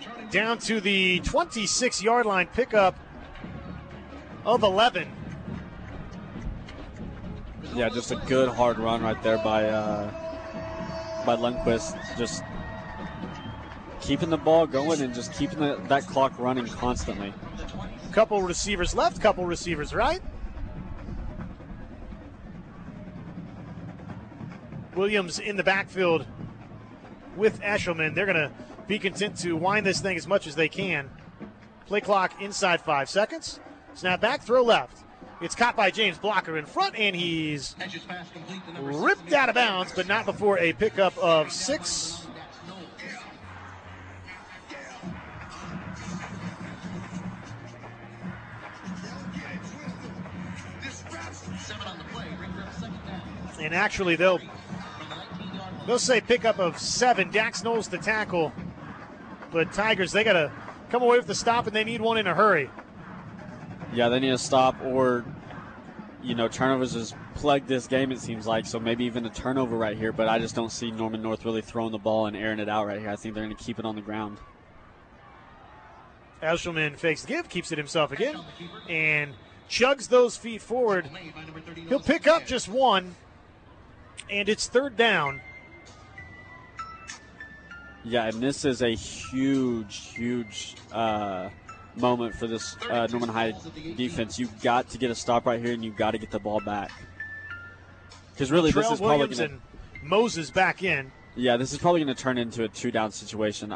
Charlie 0.00 0.24
down 0.30 0.58
to 0.58 0.80
the 0.80 1.20
26 1.20 2.02
yard 2.02 2.26
line 2.26 2.48
pickup 2.52 2.98
of 4.46 4.62
11. 4.62 5.08
Yeah, 7.74 7.88
just 7.88 8.12
a 8.12 8.16
good 8.16 8.48
hard 8.48 8.78
run 8.78 9.02
right 9.02 9.20
there 9.22 9.38
by 9.38 9.64
uh, 9.64 11.24
by 11.26 11.34
Lundquist. 11.34 11.96
Just 12.16 12.44
keeping 14.00 14.30
the 14.30 14.36
ball 14.36 14.66
going 14.66 15.00
and 15.00 15.14
just 15.14 15.32
keeping 15.32 15.58
the, 15.58 15.80
that 15.88 16.06
clock 16.06 16.38
running 16.38 16.66
constantly. 16.66 17.32
Couple 18.12 18.42
receivers 18.42 18.94
left, 18.94 19.20
couple 19.20 19.44
receivers 19.44 19.92
right. 19.92 20.20
Williams 24.94 25.40
in 25.40 25.56
the 25.56 25.64
backfield 25.64 26.26
with 27.36 27.60
Eshelman. 27.60 28.14
They're 28.14 28.26
going 28.26 28.36
to 28.36 28.52
be 28.86 28.98
content 28.98 29.36
to 29.38 29.56
wind 29.56 29.84
this 29.84 30.00
thing 30.00 30.16
as 30.16 30.28
much 30.28 30.46
as 30.46 30.54
they 30.54 30.68
can. 30.68 31.10
Play 31.86 32.00
clock 32.00 32.40
inside 32.40 32.80
five 32.80 33.10
seconds. 33.10 33.58
Snap 33.94 34.20
back, 34.20 34.42
throw 34.42 34.62
left. 34.62 34.98
It's 35.40 35.54
caught 35.54 35.76
by 35.76 35.90
James 35.90 36.18
Blocker 36.18 36.56
in 36.58 36.66
front, 36.66 36.96
and 36.96 37.14
he's 37.14 37.76
ripped 38.80 39.32
out 39.32 39.48
of 39.48 39.54
bounds, 39.54 39.92
but 39.94 40.06
not 40.06 40.26
before 40.26 40.58
a 40.58 40.72
pickup 40.72 41.16
of 41.18 41.52
six. 41.52 42.26
And 53.60 53.74
actually, 53.74 54.16
they'll 54.16 54.38
From 54.38 54.48
the 55.08 55.14
19 55.14 55.54
yard 55.54 55.72
line. 55.72 55.86
They'll 55.86 55.98
say 55.98 56.20
pickup 56.20 56.58
of 56.58 56.78
seven. 56.78 57.30
Dax 57.30 57.64
Knowles 57.64 57.88
the 57.88 57.96
tackle. 57.96 58.52
But 59.52 59.72
Tigers, 59.72 60.12
they 60.12 60.22
got 60.22 60.34
to 60.34 60.52
come 60.90 61.02
away 61.02 61.16
with 61.16 61.26
the 61.26 61.34
stop, 61.34 61.66
and 61.66 61.74
they 61.74 61.84
need 61.84 62.02
one 62.02 62.18
in 62.18 62.26
a 62.26 62.34
hurry. 62.34 62.68
Yeah, 63.94 64.08
they 64.08 64.18
need 64.18 64.30
to 64.30 64.38
stop 64.38 64.76
or, 64.82 65.24
you 66.22 66.34
know, 66.34 66.48
turnovers 66.48 66.94
has 66.94 67.14
plagued 67.34 67.68
this 67.68 67.86
game. 67.86 68.10
It 68.10 68.20
seems 68.20 68.46
like 68.46 68.66
so 68.66 68.80
maybe 68.80 69.04
even 69.04 69.24
a 69.24 69.30
turnover 69.30 69.76
right 69.76 69.96
here. 69.96 70.12
But 70.12 70.28
I 70.28 70.38
just 70.38 70.54
don't 70.54 70.72
see 70.72 70.90
Norman 70.90 71.22
North 71.22 71.44
really 71.44 71.62
throwing 71.62 71.92
the 71.92 71.98
ball 71.98 72.26
and 72.26 72.36
airing 72.36 72.58
it 72.58 72.68
out 72.68 72.86
right 72.86 73.00
here. 73.00 73.10
I 73.10 73.16
think 73.16 73.34
they're 73.34 73.44
going 73.44 73.56
to 73.56 73.62
keep 73.62 73.78
it 73.78 73.84
on 73.84 73.94
the 73.94 74.02
ground. 74.02 74.38
Eshelman 76.42 76.96
fakes 76.96 77.22
the 77.22 77.28
give, 77.28 77.48
keeps 77.48 77.72
it 77.72 77.78
himself 77.78 78.12
again, 78.12 78.36
and 78.88 79.32
chugs 79.68 80.08
those 80.08 80.36
feet 80.36 80.60
forward. 80.60 81.10
Made 81.12 81.34
by 81.34 81.44
number 81.44 81.60
30. 81.60 81.82
He'll 81.82 82.00
pick 82.00 82.26
up 82.26 82.46
just 82.46 82.68
one, 82.68 83.14
and 84.28 84.48
it's 84.48 84.66
third 84.68 84.96
down. 84.96 85.40
Yeah, 88.04 88.26
and 88.26 88.42
this 88.42 88.66
is 88.66 88.82
a 88.82 88.90
huge, 88.90 90.12
huge 90.14 90.74
uh, 90.92 91.48
moment 91.96 92.34
for 92.34 92.46
this 92.46 92.76
uh, 92.90 93.06
Norman 93.10 93.28
High 93.28 93.54
defense. 93.96 94.38
You've 94.38 94.60
got 94.62 94.90
to 94.90 94.98
get 94.98 95.10
a 95.10 95.14
stop 95.14 95.46
right 95.46 95.60
here, 95.60 95.72
and 95.72 95.84
you've 95.84 95.96
got 95.96 96.12
to 96.12 96.18
get 96.18 96.30
the 96.30 96.38
ball 96.38 96.60
back. 96.60 96.90
Because 98.32 98.50
really, 98.50 98.70
this 98.70 98.84
Trail 98.84 98.92
is 98.92 98.98
probably 98.98 99.18
Williams 99.18 99.38
going 99.38 99.50
to 99.50 100.06
Moses 100.06 100.50
back 100.50 100.82
in. 100.82 101.12
yeah, 101.36 101.56
this 101.56 101.72
is 101.72 101.78
probably 101.78 102.02
going 102.02 102.14
to 102.14 102.20
turn 102.20 102.38
into 102.38 102.64
a 102.64 102.68
two-down 102.68 103.12
situation. 103.12 103.74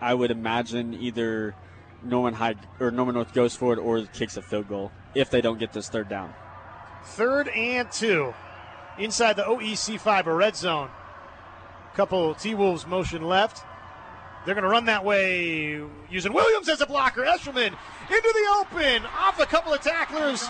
I 0.00 0.14
would 0.14 0.30
imagine 0.30 0.94
either 0.94 1.54
Norman 2.02 2.34
High 2.34 2.54
or 2.80 2.90
Norman 2.90 3.14
North 3.14 3.32
goes 3.32 3.54
for 3.54 3.72
it 3.72 3.78
or 3.78 4.02
kicks 4.06 4.36
a 4.36 4.42
field 4.42 4.68
goal 4.68 4.90
if 5.14 5.30
they 5.30 5.40
don't 5.40 5.58
get 5.58 5.72
this 5.72 5.88
third 5.88 6.08
down. 6.08 6.32
Third 7.04 7.48
and 7.48 7.90
two. 7.90 8.34
Inside 8.98 9.36
the 9.36 9.42
OEC 9.42 9.92
five, 9.92 10.00
fiber 10.02 10.36
red 10.36 10.56
zone. 10.56 10.90
Couple 11.94 12.34
T 12.34 12.54
Wolves 12.54 12.86
motion 12.86 13.22
left. 13.22 13.64
They're 14.44 14.54
going 14.54 14.64
to 14.64 14.70
run 14.70 14.86
that 14.86 15.04
way 15.04 15.80
using 16.10 16.32
Williams 16.32 16.68
as 16.68 16.80
a 16.80 16.86
blocker. 16.86 17.22
Eshelman 17.22 17.74
into 18.10 18.32
the 18.34 18.54
open, 18.60 19.06
off 19.06 19.38
a 19.38 19.46
couple 19.46 19.72
of 19.72 19.80
tacklers. 19.80 20.48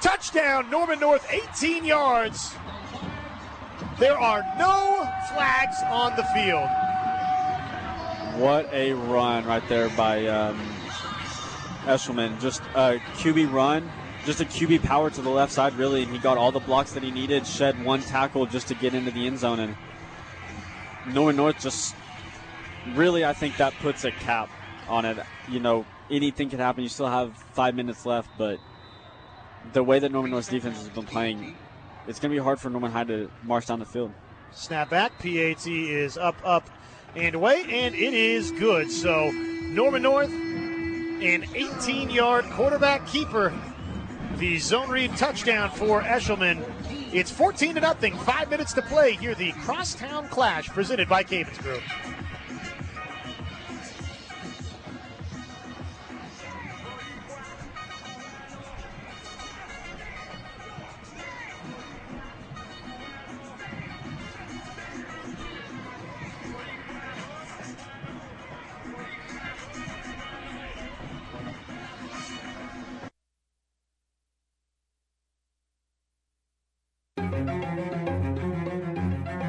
Touchdown, 0.00 0.68
Norman 0.70 0.98
North, 0.98 1.26
18 1.30 1.84
yards. 1.84 2.54
There 3.98 4.18
are 4.18 4.42
no 4.58 5.08
flags 5.32 5.76
on 5.86 6.16
the 6.16 6.24
field. 6.34 6.68
What 8.40 8.68
a 8.72 8.92
run 8.92 9.46
right 9.46 9.66
there 9.68 9.88
by 9.90 10.26
um, 10.26 10.60
Eshelman. 11.84 12.40
Just 12.40 12.60
a 12.74 13.00
QB 13.18 13.52
run, 13.52 13.88
just 14.26 14.40
a 14.40 14.44
QB 14.44 14.82
power 14.82 15.10
to 15.10 15.22
the 15.22 15.30
left 15.30 15.52
side, 15.52 15.74
really, 15.74 16.02
and 16.02 16.12
he 16.12 16.18
got 16.18 16.36
all 16.36 16.50
the 16.50 16.58
blocks 16.58 16.92
that 16.92 17.04
he 17.04 17.12
needed, 17.12 17.46
shed 17.46 17.82
one 17.84 18.02
tackle 18.02 18.46
just 18.46 18.66
to 18.68 18.74
get 18.74 18.94
into 18.94 19.12
the 19.12 19.28
end 19.28 19.38
zone. 19.38 19.60
And 19.60 19.76
Norman 21.06 21.36
North 21.36 21.60
just 21.60 21.94
really, 22.94 23.24
I 23.24 23.32
think 23.32 23.56
that 23.56 23.74
puts 23.80 24.04
a 24.04 24.10
cap 24.10 24.50
on 24.88 25.04
it. 25.04 25.18
You 25.48 25.60
know, 25.60 25.86
anything 26.10 26.50
can 26.50 26.58
happen. 26.58 26.82
You 26.82 26.88
still 26.88 27.08
have 27.08 27.36
five 27.52 27.74
minutes 27.74 28.04
left, 28.06 28.30
but 28.38 28.58
the 29.72 29.82
way 29.82 29.98
that 29.98 30.12
Norman 30.12 30.30
North's 30.30 30.48
defense 30.48 30.78
has 30.78 30.88
been 30.88 31.06
playing, 31.06 31.56
it's 32.06 32.20
going 32.20 32.30
to 32.30 32.38
be 32.38 32.42
hard 32.42 32.60
for 32.60 32.70
Norman 32.70 32.92
High 32.92 33.04
to 33.04 33.30
march 33.42 33.66
down 33.66 33.78
the 33.78 33.86
field. 33.86 34.12
Snap 34.52 34.90
back. 34.90 35.18
PAT 35.18 35.66
is 35.66 36.16
up, 36.16 36.36
up, 36.44 36.70
and 37.16 37.34
away, 37.34 37.64
and 37.68 37.94
it 37.94 38.14
is 38.14 38.50
good. 38.52 38.90
So 38.90 39.30
Norman 39.30 40.02
North, 40.02 40.30
an 40.30 41.44
18 41.54 42.10
yard 42.10 42.44
quarterback 42.50 43.06
keeper. 43.06 43.52
The 44.36 44.58
zone 44.58 44.90
read 44.90 45.16
touchdown 45.16 45.70
for 45.70 46.02
Eshelman. 46.02 46.64
It's 47.12 47.30
14 47.30 47.76
to 47.76 47.80
nothing. 47.80 48.16
Five 48.18 48.50
minutes 48.50 48.72
to 48.74 48.82
play 48.82 49.12
here. 49.12 49.34
The 49.34 49.52
Crosstown 49.52 50.28
Clash 50.28 50.68
presented 50.68 51.08
by 51.08 51.22
Cavens 51.22 51.58
Group. 51.58 51.82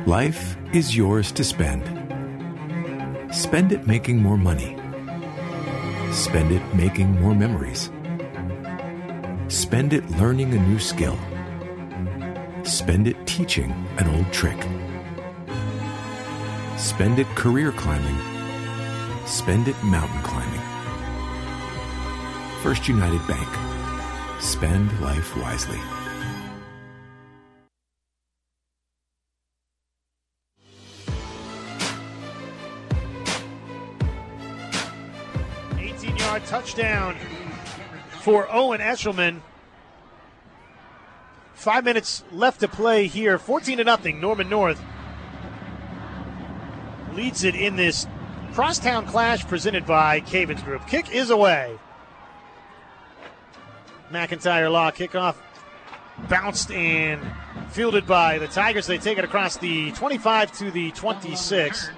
Life 0.06 0.56
is 0.72 0.96
yours 0.96 1.32
to 1.32 1.44
spend. 1.44 1.82
Spend 3.34 3.72
it 3.72 3.88
making 3.88 4.22
more 4.22 4.38
money. 4.38 4.78
Spend 6.12 6.52
it 6.52 6.62
making 6.76 7.20
more 7.20 7.34
memories. 7.34 7.90
Spend 9.48 9.94
it 9.94 10.08
learning 10.12 10.54
a 10.54 10.60
new 10.60 10.78
skill. 10.78 11.18
Spend 12.62 13.08
it 13.08 13.18
teaching 13.26 13.72
an 13.98 14.08
old 14.16 14.32
trick. 14.32 14.62
Spend 16.78 17.18
it 17.18 17.28
career 17.30 17.72
climbing. 17.72 18.20
Spend 19.26 19.68
it 19.68 19.84
mountain 19.84 20.22
climbing. 20.22 20.62
First 22.62 22.88
United 22.88 23.26
Bank. 23.26 23.50
Spend 24.40 25.02
life 25.02 25.36
wisely. 25.36 25.80
Touchdown 36.76 37.16
for 38.22 38.48
Owen 38.52 38.82
Eshelman. 38.82 39.42
Five 41.54 41.86
minutes 41.86 42.24
left 42.32 42.60
to 42.60 42.68
play 42.68 43.08
here. 43.08 43.40
14 43.40 43.78
to 43.78 43.84
nothing. 43.84 44.20
Norman 44.20 44.50
North 44.50 44.82
leads 47.14 47.44
it 47.46 47.56
in 47.56 47.78
this 47.78 48.08
crosstown 48.54 49.06
clash 49.08 49.46
presented 49.48 49.86
by 49.86 50.20
Cavens 50.20 50.62
Group. 50.64 50.86
Kick 50.88 51.14
is 51.14 51.30
away. 51.30 51.78
McIntyre 54.12 54.72
Law 54.72 54.92
kickoff 54.92 55.36
bounced 56.30 56.72
and 56.72 57.22
fielded 57.70 58.06
by 58.06 58.38
the 58.38 58.48
Tigers. 58.48 58.86
They 58.86 58.98
take 58.98 59.18
it 59.18 59.24
across 59.24 59.58
the 59.58 59.92
25 59.94 60.52
to 60.60 60.72
the 60.72 60.92
26. 60.92 61.90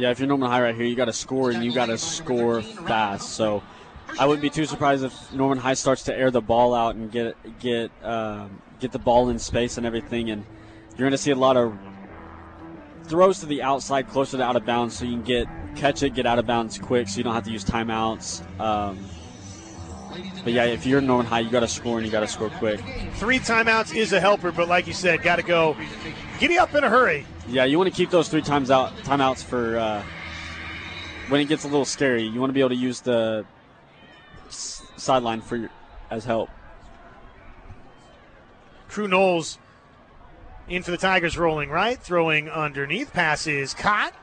Yeah, 0.00 0.10
if 0.12 0.18
you're 0.18 0.28
Norman 0.28 0.48
High 0.48 0.62
right 0.62 0.74
here, 0.74 0.86
you 0.86 0.96
got 0.96 1.04
to 1.04 1.12
score 1.12 1.50
and 1.50 1.62
you 1.62 1.74
got 1.74 1.86
to 1.86 1.98
score 1.98 2.62
fast. 2.62 3.34
So 3.34 3.62
I 4.18 4.24
wouldn't 4.24 4.40
be 4.40 4.48
too 4.48 4.64
surprised 4.64 5.04
if 5.04 5.30
Norman 5.30 5.58
High 5.58 5.74
starts 5.74 6.04
to 6.04 6.16
air 6.16 6.30
the 6.30 6.40
ball 6.40 6.72
out 6.72 6.94
and 6.94 7.12
get 7.12 7.36
get 7.58 7.90
um, 8.02 8.62
get 8.78 8.92
the 8.92 8.98
ball 8.98 9.28
in 9.28 9.38
space 9.38 9.76
and 9.76 9.84
everything, 9.84 10.30
and 10.30 10.46
you're 10.92 11.06
going 11.06 11.10
to 11.10 11.18
see 11.18 11.32
a 11.32 11.36
lot 11.36 11.58
of 11.58 11.78
throws 13.08 13.40
to 13.40 13.46
the 13.46 13.60
outside, 13.60 14.08
closer 14.08 14.38
to 14.38 14.42
out 14.42 14.56
of 14.56 14.64
bounds, 14.64 14.98
so 14.98 15.04
you 15.04 15.16
can 15.16 15.22
get 15.22 15.48
catch 15.76 16.02
it, 16.02 16.14
get 16.14 16.24
out 16.24 16.38
of 16.38 16.46
bounds 16.46 16.78
quick, 16.78 17.06
so 17.06 17.18
you 17.18 17.22
don't 17.22 17.34
have 17.34 17.44
to 17.44 17.52
use 17.52 17.64
timeouts. 17.66 18.40
Um, 18.58 19.04
but 20.44 20.52
yeah, 20.52 20.64
if 20.64 20.86
you're 20.86 21.00
Norman 21.00 21.26
High, 21.26 21.40
you 21.40 21.50
got 21.50 21.60
to 21.60 21.68
score 21.68 21.98
and 21.98 22.06
you 22.06 22.12
got 22.12 22.20
to 22.20 22.28
score 22.28 22.50
quick. 22.50 22.80
Three 23.14 23.38
timeouts 23.38 23.94
is 23.94 24.12
a 24.12 24.20
helper, 24.20 24.52
but 24.52 24.68
like 24.68 24.86
you 24.86 24.92
said, 24.92 25.22
got 25.22 25.36
to 25.36 25.42
go. 25.42 25.76
Giddy 26.38 26.58
up 26.58 26.74
in 26.74 26.84
a 26.84 26.88
hurry. 26.88 27.26
Yeah, 27.48 27.64
you 27.64 27.78
want 27.78 27.90
to 27.90 27.96
keep 27.96 28.10
those 28.10 28.28
three 28.28 28.42
times 28.42 28.70
out 28.70 28.96
timeouts 28.98 29.44
for 29.44 29.78
uh, 29.78 30.02
when 31.28 31.40
it 31.40 31.46
gets 31.48 31.64
a 31.64 31.68
little 31.68 31.84
scary. 31.84 32.22
You 32.22 32.40
want 32.40 32.50
to 32.50 32.54
be 32.54 32.60
able 32.60 32.70
to 32.70 32.76
use 32.76 33.00
the 33.00 33.44
s- 34.48 34.82
sideline 34.96 35.40
for 35.40 35.56
your, 35.56 35.70
as 36.10 36.24
help. 36.24 36.48
Crew 38.88 39.06
Knowles 39.06 39.58
in 40.68 40.82
for 40.82 40.90
the 40.90 40.96
Tigers 40.96 41.36
rolling 41.36 41.68
right, 41.70 42.00
throwing 42.00 42.48
underneath. 42.48 43.12
Pass 43.12 43.46
is 43.46 43.74
caught. 43.74 44.14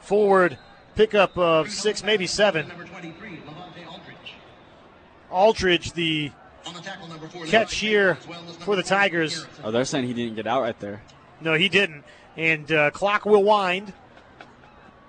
Forward 0.00 0.58
pickup 0.94 1.38
of 1.38 1.70
six, 1.70 2.02
maybe 2.02 2.26
seven. 2.26 2.70
Number 5.30 5.52
23, 5.52 5.72
Levante 5.72 5.90
Aldridge. 5.90 5.92
Aldridge, 5.92 5.92
the 5.92 6.32
On 6.66 6.74
the 6.74 7.28
four, 7.28 7.44
catch 7.46 7.52
Levante 7.52 7.74
here 7.74 8.18
as 8.20 8.28
well 8.28 8.44
as 8.48 8.56
for 8.56 8.76
the 8.76 8.82
Tigers. 8.82 9.46
Oh, 9.64 9.70
they're 9.70 9.84
saying 9.84 10.06
he 10.06 10.14
didn't 10.14 10.36
get 10.36 10.46
out 10.46 10.62
right 10.62 10.78
there. 10.80 11.02
No, 11.40 11.54
he 11.54 11.68
didn't. 11.68 12.04
And 12.36 12.70
uh, 12.70 12.90
clock 12.90 13.24
will 13.24 13.42
wind. 13.42 13.92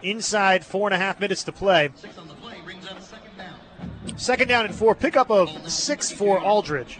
Inside 0.01 0.65
four 0.65 0.87
and 0.87 0.95
a 0.95 0.97
half 0.97 1.19
minutes 1.19 1.43
to 1.43 1.51
play. 1.51 1.91
Six 1.95 2.17
on 2.17 2.27
the 2.27 2.33
play 2.35 2.55
second 2.99 3.37
down. 3.37 4.17
Second 4.17 4.47
down 4.47 4.65
and 4.65 4.73
four. 4.73 4.95
Pickup 4.95 5.29
of 5.29 5.71
six 5.71 6.11
for 6.11 6.39
Aldridge. 6.39 6.99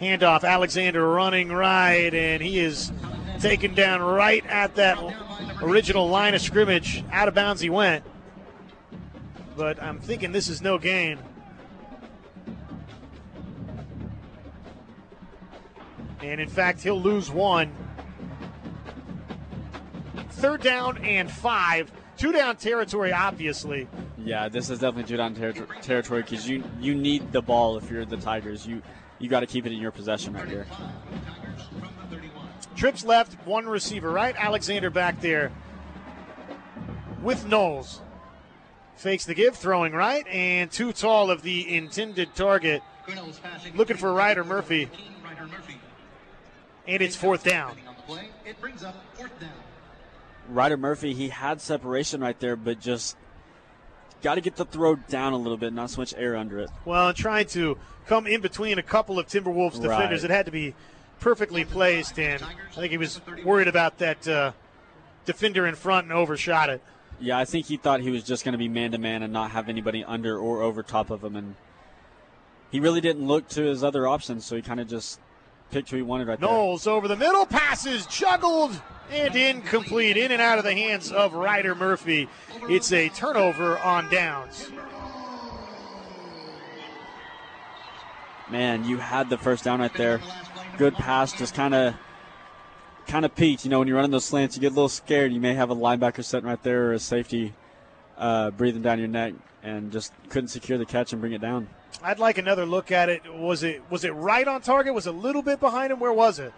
Handoff. 0.00 0.42
Alexander 0.42 1.06
running 1.10 1.50
right, 1.50 2.14
and 2.14 2.42
he 2.42 2.58
is 2.58 2.92
taken 3.40 3.74
down 3.74 4.00
right 4.00 4.44
at 4.46 4.74
that 4.76 4.98
original 5.62 6.08
line 6.08 6.34
of 6.34 6.40
scrimmage. 6.40 7.04
Out 7.12 7.28
of 7.28 7.34
bounds 7.34 7.60
he 7.60 7.68
went. 7.68 8.04
But 9.56 9.82
I'm 9.82 9.98
thinking 9.98 10.32
this 10.32 10.48
is 10.48 10.60
no 10.60 10.78
gain. 10.78 11.18
And 16.20 16.40
in 16.40 16.48
fact, 16.48 16.82
he'll 16.82 17.00
lose 17.00 17.30
one. 17.30 17.72
Third 20.30 20.62
down 20.62 20.98
and 20.98 21.30
five. 21.30 21.90
Two 22.16 22.32
down 22.32 22.56
territory, 22.56 23.12
obviously. 23.12 23.88
Yeah, 24.18 24.48
this 24.48 24.70
is 24.70 24.80
definitely 24.80 25.04
two 25.04 25.16
down 25.16 25.34
ter- 25.34 25.52
territory 25.82 26.22
because 26.22 26.48
you 26.48 26.64
you 26.80 26.94
need 26.94 27.32
the 27.32 27.42
ball 27.42 27.76
if 27.76 27.90
you're 27.90 28.04
the 28.04 28.16
Tigers. 28.16 28.66
You 28.66 28.82
you 29.18 29.28
got 29.28 29.40
to 29.40 29.46
keep 29.46 29.66
it 29.66 29.72
in 29.72 29.78
your 29.78 29.92
possession 29.92 30.32
right 30.34 30.48
here. 30.48 30.66
Trips 32.74 33.04
left, 33.04 33.34
one 33.46 33.66
receiver 33.66 34.10
right. 34.10 34.34
Alexander 34.36 34.90
back 34.90 35.20
there 35.20 35.52
with 37.22 37.46
Knowles. 37.46 38.00
Fakes 38.96 39.26
the 39.26 39.34
give, 39.34 39.56
throwing 39.56 39.92
right, 39.92 40.26
and 40.28 40.70
too 40.70 40.92
tall 40.92 41.30
of 41.30 41.42
the 41.42 41.76
intended 41.76 42.34
target. 42.34 42.82
Looking 43.74 43.96
for 43.96 44.12
Ryder 44.12 44.42
Murphy. 44.42 44.88
And 46.88 47.02
it's 47.02 47.16
fourth 47.16 47.44
down. 47.44 47.76
It 48.44 48.60
brings 48.60 48.84
up 48.84 48.94
fourth 49.14 49.38
down. 49.40 49.50
Ryder 50.48 50.76
Murphy, 50.76 51.12
he 51.12 51.28
had 51.28 51.60
separation 51.60 52.20
right 52.20 52.38
there, 52.38 52.56
but 52.56 52.80
just 52.80 53.16
got 54.22 54.36
to 54.36 54.40
get 54.40 54.56
the 54.56 54.64
throw 54.64 54.94
down 54.96 55.32
a 55.32 55.36
little 55.36 55.56
bit, 55.58 55.72
not 55.72 55.90
so 55.90 56.00
much 56.00 56.14
air 56.16 56.36
under 56.36 56.60
it. 56.60 56.70
Well, 56.84 57.08
and 57.08 57.16
trying 57.16 57.46
to 57.48 57.76
come 58.06 58.26
in 58.26 58.40
between 58.40 58.78
a 58.78 58.82
couple 58.82 59.18
of 59.18 59.26
Timberwolves 59.26 59.80
defenders, 59.82 60.22
Right. 60.22 60.30
it 60.30 60.34
had 60.34 60.46
to 60.46 60.52
be 60.52 60.74
perfectly 61.18 61.64
placed, 61.64 62.18
and 62.18 62.42
I 62.42 62.80
think 62.80 62.92
he 62.92 62.98
was 62.98 63.20
worried 63.44 63.68
about 63.68 63.98
that 63.98 64.26
uh, 64.28 64.52
defender 65.24 65.66
in 65.66 65.74
front 65.74 66.04
and 66.04 66.12
overshot 66.12 66.70
it. 66.70 66.80
Yeah, 67.18 67.38
I 67.38 67.44
think 67.44 67.66
he 67.66 67.76
thought 67.76 68.00
he 68.00 68.10
was 68.10 68.22
just 68.22 68.44
going 68.44 68.52
to 68.52 68.58
be 68.58 68.68
man 68.68 68.92
to 68.92 68.98
man 68.98 69.22
and 69.22 69.32
not 69.32 69.52
have 69.52 69.68
anybody 69.68 70.04
under 70.04 70.38
or 70.38 70.62
over 70.62 70.82
top 70.82 71.10
of 71.10 71.24
him, 71.24 71.34
and 71.34 71.54
he 72.70 72.78
really 72.78 73.00
didn't 73.00 73.26
look 73.26 73.48
to 73.50 73.62
his 73.62 73.82
other 73.82 74.06
options, 74.06 74.44
so 74.44 74.54
he 74.54 74.62
kind 74.62 74.80
of 74.80 74.88
just 74.88 75.18
picked 75.70 75.90
who 75.90 75.96
he 75.96 76.02
wanted 76.02 76.28
right 76.28 76.38
there. 76.38 76.48
Knowles 76.48 76.86
over 76.86 77.08
the 77.08 77.16
middle, 77.16 77.46
passes 77.46 78.06
juggled 78.06 78.80
and 79.10 79.34
incomplete, 79.34 80.16
in 80.16 80.30
and 80.30 80.42
out 80.42 80.58
of 80.58 80.64
the 80.64 80.74
hands 80.74 81.10
of 81.10 81.32
Ryder 81.32 81.74
Murphy. 81.74 82.28
It's 82.68 82.92
a 82.92 83.08
turnover 83.08 83.78
on 83.78 84.10
downs. 84.10 84.68
Man, 88.50 88.84
you 88.84 88.98
had 88.98 89.30
the 89.30 89.38
first 89.38 89.64
down 89.64 89.80
right 89.80 89.94
there. 89.94 90.20
Good 90.76 90.94
pass, 90.94 91.32
just 91.32 91.54
kind 91.54 91.74
of 91.74 91.94
kind 93.06 93.24
of 93.24 93.34
peaked. 93.34 93.64
You 93.64 93.70
know, 93.70 93.78
when 93.78 93.88
you're 93.88 93.96
running 93.96 94.10
those 94.10 94.24
slants, 94.24 94.56
you 94.56 94.60
get 94.60 94.72
a 94.72 94.74
little 94.74 94.88
scared. 94.88 95.32
You 95.32 95.40
may 95.40 95.54
have 95.54 95.70
a 95.70 95.76
linebacker 95.76 96.24
sitting 96.24 96.48
right 96.48 96.62
there 96.62 96.88
or 96.88 96.92
a 96.94 96.98
safety 96.98 97.52
uh, 98.18 98.50
breathing 98.50 98.82
down 98.82 98.98
your 98.98 99.08
neck, 99.08 99.34
and 99.62 99.92
just 99.92 100.12
couldn't 100.28 100.48
secure 100.48 100.78
the 100.78 100.86
catch 100.86 101.12
and 101.12 101.20
bring 101.20 101.32
it 101.32 101.40
down. 101.40 101.68
I'd 102.02 102.18
like 102.18 102.36
another 102.38 102.66
look 102.66 102.92
at 102.92 103.08
it. 103.08 103.22
Was 103.32 103.62
it 103.62 103.82
was 103.90 104.04
it 104.04 104.10
right 104.10 104.46
on 104.46 104.60
target? 104.60 104.92
Was 104.94 105.06
it 105.06 105.14
a 105.14 105.16
little 105.18 105.42
bit 105.42 105.60
behind 105.60 105.92
him? 105.92 106.00
Where 106.00 106.12
was 106.12 106.38
it? 106.38 106.52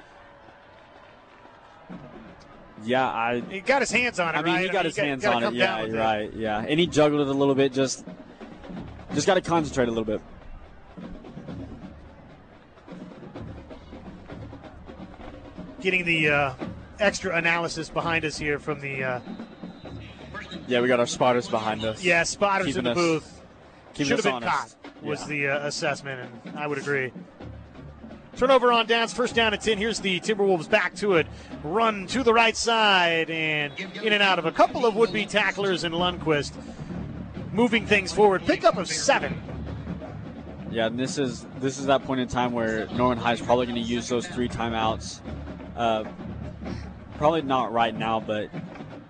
Yeah, 2.85 3.09
I 3.09 3.41
He 3.51 3.61
got 3.61 3.83
his 3.83 3.91
hands 3.91 4.21
on 4.21 4.35
it. 4.35 4.39
I 4.39 4.43
mean, 4.43 4.55
right? 4.55 4.65
he 4.65 4.69
got 4.71 4.85
his 4.85 4.95
got- 4.95 5.07
hands 5.07 5.23
gotta 5.23 5.47
on 5.47 5.55
it. 5.55 5.59
Yeah, 5.59 5.85
you're 5.85 5.97
it. 5.97 5.99
right. 5.99 6.33
Yeah, 6.33 6.65
and 6.67 6.79
he 6.79 6.87
juggled 6.87 7.21
it 7.23 7.27
a 7.29 7.33
little 7.33 7.55
bit. 7.57 7.73
Just, 7.73 8.05
just 9.15 9.27
got 9.27 9.35
to 9.35 9.41
concentrate 9.41 9.89
a 9.89 9.91
little 9.91 10.05
bit. 10.05 10.21
Getting 15.81 16.05
the 16.05 16.29
uh, 16.31 16.55
extra 16.99 17.37
analysis 17.37 17.89
behind 17.89 18.25
us 18.25 18.37
here 18.37 18.59
from 18.59 18.81
the 18.81 19.05
uh, 19.05 19.21
Yeah, 20.67 20.81
we 20.81 20.89
got 20.89 20.99
our 21.01 21.07
spotters 21.07 21.49
behind 21.49 21.85
us. 21.85 22.03
yeah 22.03 22.23
spotters 22.25 22.77
in 22.77 22.85
the 22.85 22.91
us- 22.91 22.97
booth. 22.97 23.35
Should 23.97 24.09
have 24.11 24.23
been 24.23 24.33
honest. 24.35 24.77
caught 24.83 25.03
was 25.03 25.21
Yeah. 25.23 25.27
the 25.27 25.49
uh, 25.49 25.67
assessment, 25.67 26.31
and 26.45 26.57
I 26.59 26.67
would 26.69 26.79
agree. 26.79 27.11
Turnover 28.37 28.71
on 28.73 28.87
downs, 28.87 29.13
first 29.13 29.35
down 29.35 29.53
at 29.53 29.61
10. 29.61 29.79
Here's 29.79 29.99
the 29.99 30.21
Timberwolves 30.21 30.71
back 30.71 30.95
to 30.97 31.15
it. 31.15 31.27
Run 31.65 32.07
to 32.09 32.23
the 32.23 32.33
right 32.33 32.57
side 32.57 33.29
and 33.31 33.73
in 34.01 34.13
and 34.13 34.23
out 34.23 34.39
of 34.39 34.47
a 34.47 34.53
couple 34.53 34.87
of 34.87 34.95
would 34.95 35.13
be 35.13 35.27
tacklers 35.27 35.83
and 35.83 35.93
Lundquist. 35.93 36.53
Moving 37.53 37.87
things 37.87 38.13
forward. 38.13 38.45
Pickup 38.47 38.77
of 38.77 38.87
seven. 38.89 39.41
Yeah, 40.71 40.87
and 40.87 40.97
this 40.99 41.19
is 41.19 41.47
this 41.59 41.79
is 41.79 41.87
that 41.87 42.05
point 42.05 42.21
in 42.21 42.29
time 42.29 42.53
where 42.53 42.87
Norman 42.89 43.19
High 43.19 43.33
is 43.33 43.41
probably 43.41 43.67
going 43.67 43.83
to 43.83 43.89
use 43.89 44.09
those 44.09 44.29
three 44.29 44.49
timeouts. 44.49 45.21
Uh, 45.79 46.05
probably 47.19 47.41
not 47.41 47.73
right 47.73 47.95
now, 47.95 48.19
but 48.19 48.51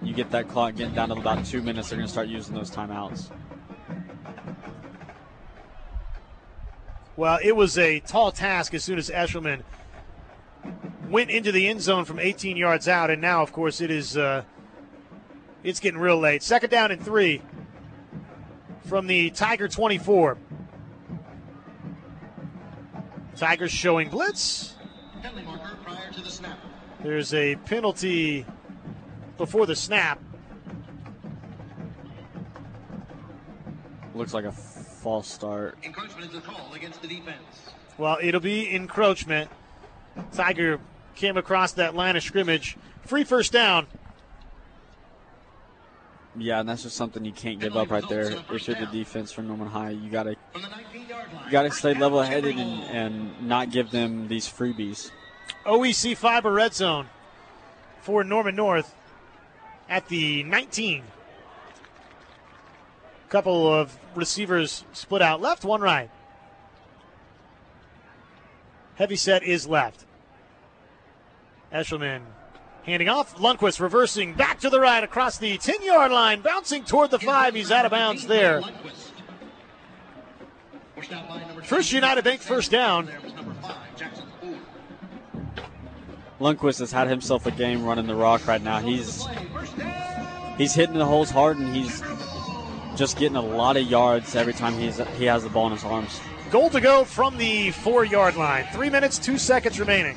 you 0.02 0.12
get 0.12 0.30
that 0.32 0.48
clock 0.48 0.76
getting 0.76 0.94
down 0.94 1.08
to 1.08 1.14
about 1.14 1.44
two 1.46 1.62
minutes, 1.62 1.88
they're 1.88 1.96
going 1.96 2.06
to 2.06 2.12
start 2.12 2.28
using 2.28 2.54
those 2.54 2.70
timeouts. 2.70 3.30
Well, 7.16 7.38
it 7.42 7.56
was 7.56 7.78
a 7.78 8.00
tall 8.00 8.30
task 8.30 8.74
as 8.74 8.84
soon 8.84 8.98
as 8.98 9.08
Eshelman 9.08 9.62
went 11.08 11.30
into 11.30 11.52
the 11.52 11.66
end 11.68 11.80
zone 11.80 12.04
from 12.04 12.18
18 12.18 12.58
yards 12.58 12.86
out, 12.86 13.10
and 13.10 13.22
now, 13.22 13.42
of 13.42 13.50
course, 13.50 13.80
it 13.80 13.90
is 13.90 14.18
uh, 14.18 14.44
it's 15.64 15.80
getting 15.80 15.98
real 15.98 16.18
late. 16.18 16.42
Second 16.42 16.68
down 16.68 16.92
and 16.92 17.02
three 17.02 17.40
from 18.84 19.06
the 19.06 19.30
Tiger 19.30 19.68
24. 19.68 20.36
Tigers 23.36 23.72
showing 23.72 24.10
blitz. 24.10 24.74
Penalty 25.22 25.44
marker 25.44 25.76
prior 25.84 26.12
to 26.12 26.20
the 26.20 26.30
snap. 26.30 26.58
There's 27.02 27.34
a 27.34 27.56
penalty 27.56 28.46
before 29.36 29.66
the 29.66 29.76
snap. 29.76 30.20
Looks 34.14 34.34
like 34.34 34.44
a 34.44 34.52
false 34.52 35.28
start. 35.28 35.78
Encroachment 35.82 36.26
is 36.26 36.32
the 36.32 36.40
call 36.40 36.72
against 36.74 37.00
the 37.02 37.08
defense. 37.08 37.42
Well, 37.98 38.18
it'll 38.20 38.40
be 38.40 38.74
encroachment. 38.74 39.50
Tiger 40.32 40.80
came 41.14 41.36
across 41.36 41.72
that 41.72 41.94
line 41.94 42.16
of 42.16 42.22
scrimmage. 42.22 42.76
Free 43.06 43.24
first 43.24 43.52
down. 43.52 43.86
Yeah, 46.36 46.60
and 46.60 46.68
that's 46.68 46.82
just 46.84 46.96
something 46.96 47.24
you 47.24 47.32
can't 47.32 47.58
give 47.58 47.76
up 47.76 47.90
right 47.90 48.08
there. 48.08 48.30
If 48.52 48.68
you're 48.68 48.76
the 48.76 48.86
defense 48.86 49.32
for 49.32 49.42
Norman 49.42 49.68
High, 49.68 49.90
you 49.90 50.10
gotta 50.10 50.36
From 50.52 50.62
the 51.08 51.14
19-yard 51.14 51.32
line. 51.32 51.44
you 51.46 51.50
gotta 51.50 51.70
stay 51.70 51.94
level 51.94 52.22
headed 52.22 52.56
and, 52.56 52.82
and 52.84 53.42
not 53.48 53.70
give 53.70 53.90
them 53.90 54.28
these 54.28 54.46
freebies. 54.46 55.10
OEC 55.64 56.16
Fiber 56.16 56.52
Red 56.52 56.74
Zone 56.74 57.08
for 58.00 58.24
Norman 58.24 58.56
North 58.56 58.94
at 59.88 60.08
the 60.08 60.42
19. 60.44 61.04
Couple 63.28 63.72
of 63.72 63.98
receivers 64.14 64.84
split 64.92 65.20
out 65.20 65.40
left, 65.40 65.64
one 65.64 65.80
right. 65.80 66.10
Heavy 68.94 69.16
set 69.16 69.42
is 69.42 69.66
left. 69.66 70.06
Eshelman 71.72 72.22
handing 72.84 73.08
off. 73.08 73.36
Lundquist 73.36 73.80
reversing 73.80 74.32
back 74.32 74.60
to 74.60 74.70
the 74.70 74.80
right 74.80 75.04
across 75.04 75.36
the 75.36 75.58
10 75.58 75.82
yard 75.82 76.10
line, 76.10 76.40
bouncing 76.40 76.84
toward 76.84 77.10
the 77.10 77.18
five. 77.18 77.54
He's 77.54 77.70
out 77.70 77.84
of 77.84 77.90
bounds 77.90 78.26
there. 78.26 78.62
Lundquist. 78.62 79.07
First 81.64 81.92
United 81.92 82.24
Bank 82.24 82.40
first 82.40 82.70
down. 82.70 83.06
There 83.06 83.20
was 83.20 83.34
number 83.34 83.54
five, 83.54 83.96
Jackson 83.96 84.24
Ford. 84.40 84.58
Lundquist 86.40 86.78
has 86.80 86.92
had 86.92 87.08
himself 87.08 87.46
a 87.46 87.50
game 87.50 87.84
running 87.84 88.06
the 88.06 88.14
rock 88.14 88.46
right 88.46 88.62
now. 88.62 88.78
He's 88.80 89.22
Play, 89.22 89.46
first 89.52 89.76
down. 89.78 90.56
he's 90.56 90.74
hitting 90.74 90.96
the 90.98 91.04
holes 91.04 91.30
hard 91.30 91.58
and 91.58 91.74
he's 91.74 92.02
just 92.96 93.16
getting 93.18 93.36
a 93.36 93.42
lot 93.42 93.76
of 93.76 93.84
yards 93.84 94.34
every 94.34 94.52
time 94.52 94.74
he's 94.74 94.98
he 95.16 95.24
has 95.24 95.42
the 95.42 95.48
ball 95.48 95.66
in 95.66 95.72
his 95.72 95.84
arms. 95.84 96.20
Goal 96.50 96.70
to 96.70 96.80
go 96.80 97.04
from 97.04 97.36
the 97.38 97.70
four 97.72 98.04
yard 98.04 98.36
line. 98.36 98.66
Three 98.72 98.90
minutes, 98.90 99.18
two 99.18 99.38
seconds 99.38 99.78
remaining. 99.78 100.16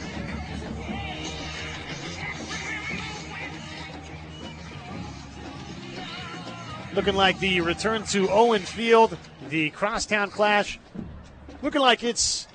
Looking 6.94 7.16
like 7.16 7.40
the 7.40 7.62
return 7.62 8.04
to 8.08 8.30
Owen 8.30 8.62
Field, 8.62 9.18
the 9.52 9.70
crosstown 9.72 10.32
clash. 10.32 10.80
Looking 11.62 11.82
like 11.82 12.04
it's 12.04 12.48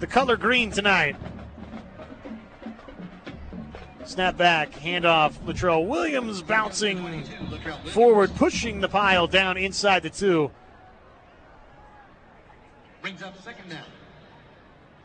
the 0.00 0.06
color 0.06 0.36
green 0.36 0.72
tonight. 0.72 1.14
Snap 4.04 4.36
back, 4.36 4.72
handoff. 4.72 5.34
Latrell 5.44 5.86
Williams 5.86 6.42
bouncing 6.42 7.24
forward, 7.90 8.34
pushing 8.34 8.80
the 8.80 8.88
pile 8.88 9.28
down 9.28 9.56
inside 9.56 10.02
the 10.02 10.10
two. 10.10 10.50
Brings 13.02 13.22
up 13.22 13.40
second 13.42 13.68
down. 13.68 13.84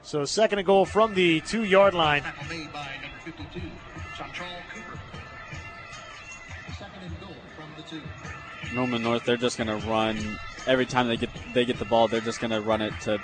So 0.03 0.23
second 0.23 0.59
and 0.59 0.65
goal 0.65 0.85
from 0.85 1.13
the 1.13 1.41
two 1.41 1.65
yard 1.65 1.93
line. 1.93 2.23
Made 2.49 2.71
by 2.71 2.89
number 3.01 3.17
52, 3.25 3.61
Chantrell 4.17 4.47
Cooper. 4.73 4.99
Second 6.79 7.03
and 7.03 7.19
goal 7.19 7.35
from 7.55 7.67
the 7.75 7.83
two. 7.83 8.01
Norman 8.73 9.03
North, 9.03 9.23
they're 9.23 9.37
just 9.37 9.57
gonna 9.57 9.77
run 9.77 10.39
every 10.67 10.85
time 10.85 11.07
they 11.07 11.17
get 11.17 11.29
they 11.53 11.65
get 11.65 11.79
the 11.79 11.85
ball. 11.85 12.07
They're 12.07 12.21
just 12.21 12.39
gonna 12.39 12.61
run 12.61 12.81
it 12.81 12.93
to 13.01 13.17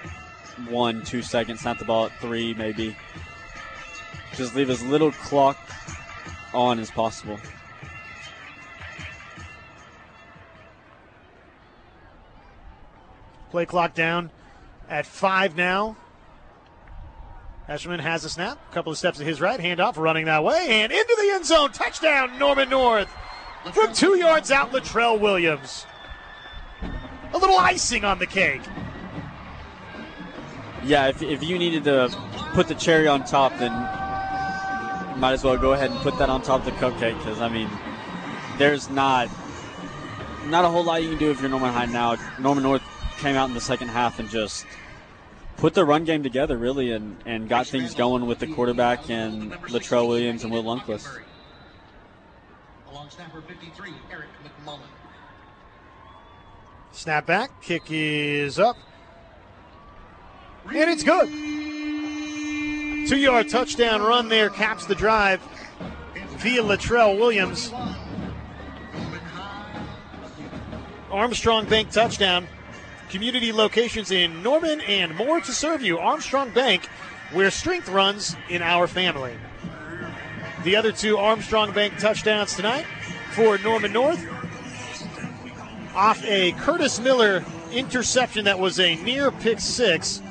one, 0.69 1.03
two 1.03 1.21
seconds. 1.21 1.62
Snap 1.62 1.79
the 1.79 1.86
ball 1.86 2.06
at 2.08 2.19
three, 2.19 2.53
maybe. 2.53 2.95
Just 4.36 4.56
leave 4.56 4.69
as 4.69 4.84
little 4.84 5.12
clock 5.12 5.58
on 6.53 6.79
as 6.79 6.89
possible. 6.89 7.39
Play 13.51 13.65
clock 13.67 13.93
down 13.93 14.32
at 14.89 15.06
five 15.06 15.56
now. 15.56 15.95
Eshelman 17.69 18.00
has 18.00 18.25
a 18.25 18.29
snap. 18.29 18.60
A 18.69 18.73
couple 18.73 18.91
of 18.91 18.98
steps 18.98 19.19
to 19.19 19.23
his 19.23 19.39
right. 19.39 19.60
Handoff 19.60 19.96
running 19.96 20.25
that 20.25 20.44
way. 20.44 20.67
And 20.69 20.91
into 20.91 21.17
the 21.21 21.29
end 21.31 21.46
zone. 21.46 21.71
Touchdown, 21.71 22.37
Norman 22.37 22.69
North. 22.69 23.08
From 23.71 23.93
two 23.93 24.17
yards 24.17 24.51
out, 24.51 24.71
Latrell 24.71 25.19
Williams. 25.19 25.85
A 27.33 27.37
little 27.37 27.57
icing 27.57 28.03
on 28.03 28.19
the 28.19 28.27
cake. 28.27 28.61
Yeah, 30.83 31.07
if, 31.07 31.21
if 31.21 31.41
you 31.41 31.57
needed 31.57 31.85
to 31.85 32.09
put 32.53 32.67
the 32.67 32.75
cherry 32.75 33.07
on 33.07 33.23
top, 33.23 33.57
then 33.57 33.71
might 35.19 35.31
as 35.31 35.43
well 35.43 35.57
go 35.57 35.73
ahead 35.73 35.91
and 35.91 35.99
put 36.01 36.17
that 36.17 36.29
on 36.29 36.41
top 36.41 36.59
of 36.59 36.65
the 36.65 36.71
cupcake. 36.71 37.17
Because 37.19 37.39
I 37.39 37.47
mean, 37.47 37.69
there's 38.57 38.89
not 38.89 39.29
not 40.47 40.65
a 40.65 40.67
whole 40.67 40.83
lot 40.83 41.01
you 41.01 41.09
can 41.09 41.17
do 41.17 41.31
if 41.31 41.39
you're 41.39 41.49
Norman 41.49 41.71
High 41.71 41.85
now. 41.85 42.17
Norman 42.37 42.63
North 42.63 42.83
came 43.19 43.37
out 43.37 43.47
in 43.47 43.55
the 43.55 43.61
second 43.61 43.87
half 43.87 44.19
and 44.19 44.29
just 44.29 44.65
put 45.55 45.73
the 45.73 45.85
run 45.85 46.03
game 46.03 46.21
together, 46.21 46.57
really, 46.57 46.91
and, 46.91 47.15
and 47.25 47.47
got 47.47 47.67
things 47.67 47.93
going 47.93 48.25
with 48.25 48.39
the 48.39 48.47
quarterback 48.47 49.09
and 49.09 49.53
Latrell 49.69 50.07
Williams 50.09 50.43
and 50.43 50.51
Will 50.51 50.63
Lundquist. 50.63 51.07
Snapper 53.13 53.41
53, 53.41 53.91
Eric 54.11 54.25
McMullen. 54.43 54.79
Snap 56.93 57.27
back. 57.27 57.61
Kick 57.61 57.83
is 57.89 58.57
up. 58.57 58.75
And 60.65 60.89
it's 60.89 61.03
good. 61.03 61.27
Two 63.07 63.17
yard 63.17 63.49
touchdown 63.49 64.01
run 64.01 64.29
there 64.29 64.49
caps 64.49 64.87
the 64.87 64.95
drive. 64.95 65.43
via 66.37 66.63
Latrell 66.63 67.19
Williams. 67.19 67.71
Armstrong 71.11 71.65
Bank 71.67 71.91
touchdown. 71.91 72.47
Community 73.11 73.51
locations 73.51 74.09
in 74.09 74.41
Norman 74.41 74.81
and 74.81 75.15
more 75.15 75.39
to 75.39 75.51
serve 75.51 75.83
you. 75.83 75.99
Armstrong 75.99 76.49
Bank, 76.51 76.87
where 77.31 77.51
strength 77.51 77.89
runs 77.89 78.35
in 78.49 78.63
our 78.63 78.87
family. 78.87 79.35
The 80.63 80.77
other 80.77 80.93
two 80.93 81.17
Armstrong 81.17 81.73
Bank 81.73 81.97
touchdowns 81.97 82.55
tonight 82.55 82.85
for 83.33 83.57
Norman 83.57 83.91
North. 83.91 84.25
Off 85.93 86.23
a 86.23 86.53
Curtis 86.53 87.01
Miller 87.01 87.43
interception 87.73 88.45
that 88.45 88.57
was 88.57 88.79
a 88.79 88.95
near 89.03 89.29
pick 89.29 89.59
six. 89.59 90.21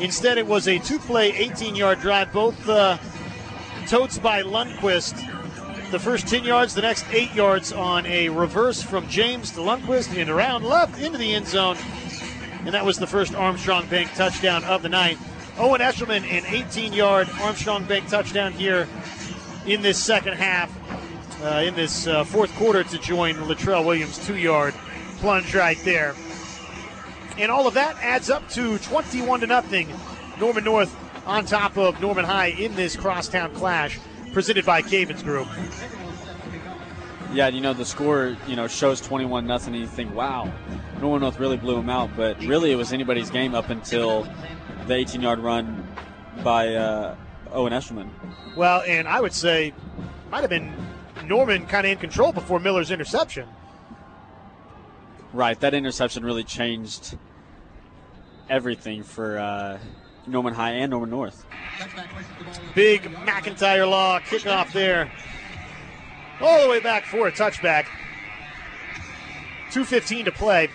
Instead, 0.00 0.38
it 0.38 0.46
was 0.46 0.66
a 0.66 0.80
two 0.80 0.98
play, 0.98 1.30
18 1.32 1.76
yard 1.76 2.00
drive, 2.00 2.32
both 2.32 2.68
uh, 2.68 2.98
totes 3.86 4.18
by 4.18 4.42
Lundquist. 4.42 5.14
The 5.92 6.00
first 6.00 6.26
10 6.26 6.42
yards, 6.42 6.74
the 6.74 6.82
next 6.82 7.04
8 7.12 7.32
yards 7.32 7.72
on 7.72 8.06
a 8.06 8.28
reverse 8.28 8.82
from 8.82 9.06
James 9.08 9.52
to 9.52 9.60
Lundquist 9.60 10.16
and 10.20 10.28
around 10.28 10.64
left 10.64 11.00
into 11.00 11.16
the 11.16 11.32
end 11.32 11.46
zone. 11.46 11.76
And 12.64 12.74
that 12.74 12.84
was 12.84 12.98
the 12.98 13.06
first 13.06 13.36
Armstrong 13.36 13.86
Bank 13.86 14.12
touchdown 14.14 14.64
of 14.64 14.82
the 14.82 14.88
night. 14.88 15.16
Owen 15.58 15.80
Eshelman, 15.80 16.24
an 16.24 16.44
18 16.46 16.92
yard 16.92 17.28
Armstrong 17.40 17.84
Bank 17.84 18.08
touchdown 18.08 18.52
here 18.52 18.88
in 19.70 19.82
this 19.82 20.02
second 20.02 20.34
half, 20.34 20.68
uh, 21.44 21.62
in 21.64 21.74
this 21.76 22.08
uh, 22.08 22.24
fourth 22.24 22.52
quarter 22.56 22.82
to 22.82 22.98
join 22.98 23.36
Latrell 23.36 23.86
Williams' 23.86 24.18
two 24.26 24.36
yard 24.36 24.74
plunge 25.18 25.54
right 25.54 25.78
there. 25.84 26.14
And 27.38 27.52
all 27.52 27.68
of 27.68 27.74
that 27.74 27.96
adds 28.02 28.30
up 28.30 28.48
to 28.50 28.78
21 28.78 29.40
to 29.40 29.46
nothing. 29.46 29.88
Norman 30.40 30.64
North 30.64 30.94
on 31.24 31.44
top 31.44 31.78
of 31.78 32.00
Norman 32.00 32.24
High 32.24 32.48
in 32.48 32.74
this 32.74 32.96
crosstown 32.96 33.54
clash 33.54 34.00
presented 34.32 34.66
by 34.66 34.82
Cavens 34.82 35.22
Group. 35.22 35.46
Yeah, 37.32 37.46
you 37.46 37.60
know 37.60 37.72
the 37.72 37.84
score, 37.84 38.36
you 38.48 38.56
know, 38.56 38.66
shows 38.66 39.00
21 39.00 39.46
nothing, 39.46 39.74
and 39.74 39.82
you 39.82 39.88
think, 39.88 40.12
wow, 40.16 40.52
Norman 41.00 41.20
North 41.20 41.38
really 41.38 41.56
blew 41.56 41.76
them 41.76 41.88
out. 41.88 42.10
But 42.16 42.40
really, 42.40 42.72
it 42.72 42.76
was 42.76 42.92
anybody's 42.92 43.30
game 43.30 43.54
up 43.54 43.70
until 43.70 44.24
the 44.88 44.94
18-yard 44.94 45.38
run 45.38 45.86
by 46.42 46.74
uh, 46.74 47.14
Owen 47.52 47.72
Eshelman. 47.72 48.08
Well, 48.56 48.82
and 48.86 49.08
I 49.08 49.20
would 49.20 49.32
say 49.32 49.72
might 50.30 50.40
have 50.40 50.50
been 50.50 50.72
Norman 51.24 51.66
kind 51.66 51.86
of 51.86 51.92
in 51.92 51.98
control 51.98 52.32
before 52.32 52.60
Miller's 52.60 52.90
interception. 52.90 53.48
Right, 55.32 55.58
that 55.60 55.74
interception 55.74 56.24
really 56.24 56.44
changed 56.44 57.16
everything 58.48 59.02
for 59.02 59.38
uh, 59.38 59.78
Norman 60.26 60.54
High 60.54 60.72
and 60.72 60.90
Norman 60.90 61.10
North. 61.10 61.46
Big 62.74 63.02
McIntyre 63.02 63.88
Law 63.88 64.18
kickoff 64.20 64.72
there. 64.72 65.10
All 66.40 66.62
the 66.62 66.68
way 66.68 66.80
back 66.80 67.04
for 67.04 67.28
a 67.28 67.32
touchback. 67.32 67.86
2.15 69.70 70.24
to 70.24 70.32
play. 70.32 70.68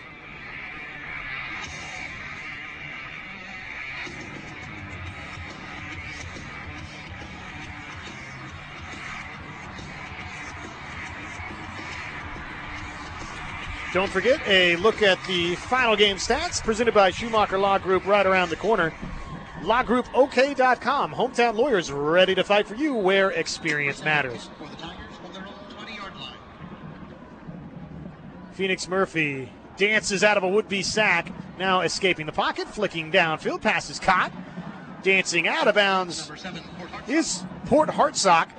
Don't 13.96 14.12
forget 14.12 14.46
a 14.46 14.76
look 14.76 15.02
at 15.02 15.18
the 15.26 15.56
final 15.56 15.96
game 15.96 16.18
stats 16.18 16.62
presented 16.62 16.94
by 16.94 17.12
Schumacher 17.12 17.58
Law 17.58 17.78
Group 17.78 18.06
right 18.06 18.26
around 18.26 18.50
the 18.50 18.58
corner. 18.58 18.94
LawGroupOK.com. 19.62 21.14
Hometown 21.14 21.56
lawyers 21.56 21.94
ready 21.94 22.36
to 22.36 22.44
fight 22.44 22.68
for 22.68 22.76
you 22.76 22.94
where 22.94 23.32
experience 23.32 24.04
matters. 24.04 24.50
Phoenix 28.52 28.90
Murphy 28.90 29.50
dances 29.78 30.26
out 30.26 30.36
of 30.36 30.44
a 30.44 30.48
would 30.50 30.68
be 30.68 30.84
sack, 30.84 31.32
now 31.58 31.80
escaping 31.80 32.26
the 32.26 32.34
pocket, 32.34 32.68
flicking 32.68 33.14
downfield. 33.14 33.62
Pass 33.62 33.90
is 33.90 33.98
caught. 33.98 34.34
Dancing 35.04 35.48
out 35.48 35.70
of 35.70 35.76
bounds 35.76 36.30
is 37.08 37.46
Port 37.68 37.88
Hartsock. 37.88 38.50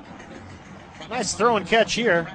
Nice 1.11 1.35
throw 1.35 1.59
and 1.59 1.67
catch 1.67 1.93
here. 1.93 2.27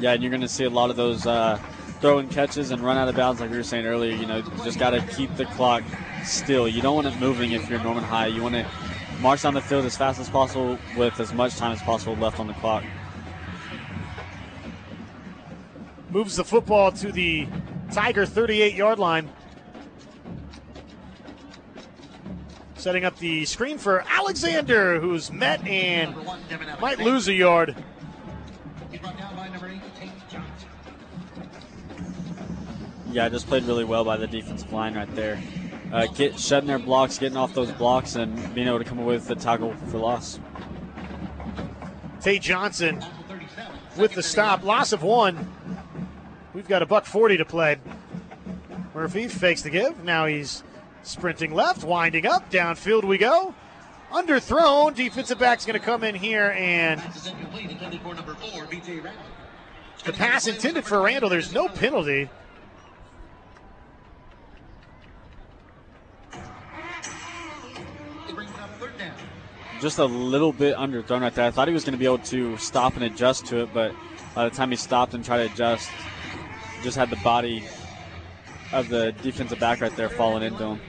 Yeah, 0.00 0.12
and 0.12 0.22
you're 0.22 0.30
going 0.30 0.40
to 0.40 0.48
see 0.48 0.64
a 0.64 0.70
lot 0.70 0.88
of 0.88 0.96
those 0.96 1.26
uh, 1.26 1.60
throwing 2.04 2.28
catches 2.28 2.70
and 2.70 2.82
run 2.82 2.98
out 2.98 3.08
of 3.08 3.16
bounds, 3.16 3.40
like 3.40 3.50
we 3.50 3.56
were 3.56 3.62
saying 3.62 3.86
earlier. 3.86 4.14
You 4.14 4.26
know, 4.26 4.42
just 4.62 4.78
got 4.78 4.90
to 4.90 5.00
keep 5.16 5.34
the 5.36 5.46
clock 5.46 5.82
still. 6.22 6.68
You 6.68 6.82
don't 6.82 6.96
want 6.96 7.06
it 7.06 7.18
moving 7.18 7.52
if 7.52 7.70
you're 7.70 7.82
Norman 7.82 8.04
High. 8.04 8.26
You 8.26 8.42
want 8.42 8.56
to 8.56 8.66
march 9.20 9.40
down 9.40 9.54
the 9.54 9.62
field 9.62 9.86
as 9.86 9.96
fast 9.96 10.20
as 10.20 10.28
possible 10.28 10.78
with 10.98 11.18
as 11.18 11.32
much 11.32 11.56
time 11.56 11.72
as 11.72 11.80
possible 11.80 12.14
left 12.16 12.38
on 12.38 12.46
the 12.46 12.52
clock. 12.54 12.84
Moves 16.10 16.36
the 16.36 16.44
football 16.44 16.92
to 16.92 17.10
the 17.10 17.48
Tiger 17.90 18.26
38 18.26 18.74
yard 18.74 18.98
line. 18.98 19.30
Setting 22.76 23.06
up 23.06 23.18
the 23.18 23.46
screen 23.46 23.78
for 23.78 24.04
Alexander, 24.10 25.00
who's 25.00 25.32
met 25.32 25.66
and 25.66 26.14
might 26.82 26.98
lose 26.98 27.28
a 27.28 27.32
yard. 27.32 27.74
Yeah, 33.14 33.28
just 33.28 33.46
played 33.46 33.62
really 33.62 33.84
well 33.84 34.04
by 34.04 34.16
the 34.16 34.26
defensive 34.26 34.72
line 34.72 34.96
right 34.96 35.14
there. 35.14 35.40
Uh, 35.92 36.06
get 36.06 36.36
shedding 36.36 36.66
their 36.66 36.80
blocks, 36.80 37.16
getting 37.16 37.36
off 37.36 37.54
those 37.54 37.70
blocks, 37.70 38.16
and 38.16 38.34
being 38.56 38.66
able 38.66 38.80
to 38.80 38.84
come 38.84 38.98
away 38.98 39.14
with 39.14 39.28
the 39.28 39.36
tackle 39.36 39.72
for 39.86 39.98
loss. 39.98 40.40
Tate 42.20 42.42
Johnson 42.42 43.04
with 43.96 44.14
the 44.14 44.22
stop, 44.22 44.64
loss 44.64 44.92
of 44.92 45.04
one. 45.04 45.48
We've 46.54 46.66
got 46.66 46.82
a 46.82 46.86
buck 46.86 47.06
forty 47.06 47.36
to 47.36 47.44
play. 47.44 47.76
Murphy 48.96 49.28
fakes 49.28 49.62
the 49.62 49.70
give. 49.70 50.02
Now 50.02 50.26
he's 50.26 50.64
sprinting 51.04 51.54
left, 51.54 51.84
winding 51.84 52.26
up, 52.26 52.50
downfield 52.50 53.04
we 53.04 53.16
go. 53.16 53.54
Underthrown. 54.10 54.92
Defensive 54.92 55.38
back's 55.38 55.64
going 55.64 55.78
to 55.78 55.84
come 55.84 56.02
in 56.02 56.16
here 56.16 56.52
and 56.58 57.00
the 60.04 60.12
pass 60.12 60.48
intended 60.48 60.84
for 60.84 61.00
Randall. 61.00 61.30
There's 61.30 61.52
no 61.52 61.68
penalty. 61.68 62.28
Just 69.84 69.98
a 69.98 70.06
little 70.06 70.50
bit 70.50 70.74
underthrown 70.78 71.20
right 71.20 71.34
there. 71.34 71.44
I 71.44 71.50
thought 71.50 71.68
he 71.68 71.74
was 71.74 71.84
going 71.84 71.92
to 71.92 71.98
be 71.98 72.06
able 72.06 72.16
to 72.16 72.56
stop 72.56 72.94
and 72.94 73.04
adjust 73.04 73.44
to 73.48 73.64
it, 73.64 73.74
but 73.74 73.94
by 74.34 74.48
the 74.48 74.56
time 74.56 74.70
he 74.70 74.78
stopped 74.78 75.12
and 75.12 75.22
tried 75.22 75.46
to 75.46 75.52
adjust, 75.52 75.90
just 76.82 76.96
had 76.96 77.10
the 77.10 77.16
body 77.16 77.62
of 78.72 78.88
the 78.88 79.12
defensive 79.20 79.60
back 79.60 79.82
right 79.82 79.94
there 79.94 80.08
falling 80.08 80.42
into 80.42 80.64
him. 80.64 80.80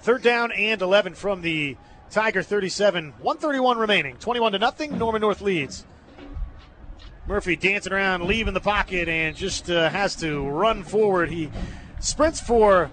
Third 0.00 0.22
down 0.22 0.52
and 0.52 0.80
11 0.80 1.12
from 1.12 1.42
the 1.42 1.76
Tiger 2.10 2.42
37. 2.42 3.12
131 3.20 3.76
remaining. 3.76 4.16
21 4.16 4.52
to 4.52 4.58
nothing. 4.58 4.96
Norman 4.96 5.20
North 5.20 5.42
leads. 5.42 5.84
Murphy 7.26 7.56
dancing 7.56 7.92
around, 7.92 8.24
leaving 8.24 8.54
the 8.54 8.60
pocket, 8.60 9.10
and 9.10 9.36
just 9.36 9.68
uh, 9.68 9.90
has 9.90 10.16
to 10.16 10.48
run 10.48 10.82
forward. 10.82 11.28
He 11.28 11.50
sprints 12.00 12.40
for 12.40 12.90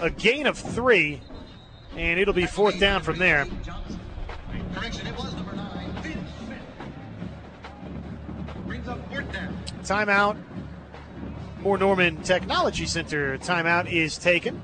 a 0.00 0.10
gain 0.10 0.46
of 0.46 0.58
three, 0.58 1.20
and 1.96 2.18
it'll 2.20 2.34
be 2.34 2.46
fourth 2.46 2.78
down 2.78 3.02
from 3.02 3.18
there. 3.18 3.46
Timeout. 9.82 10.36
Moore 11.60 11.78
Norman 11.78 12.22
Technology 12.22 12.86
Center 12.86 13.36
timeout 13.38 13.90
is 13.90 14.16
taken. 14.16 14.62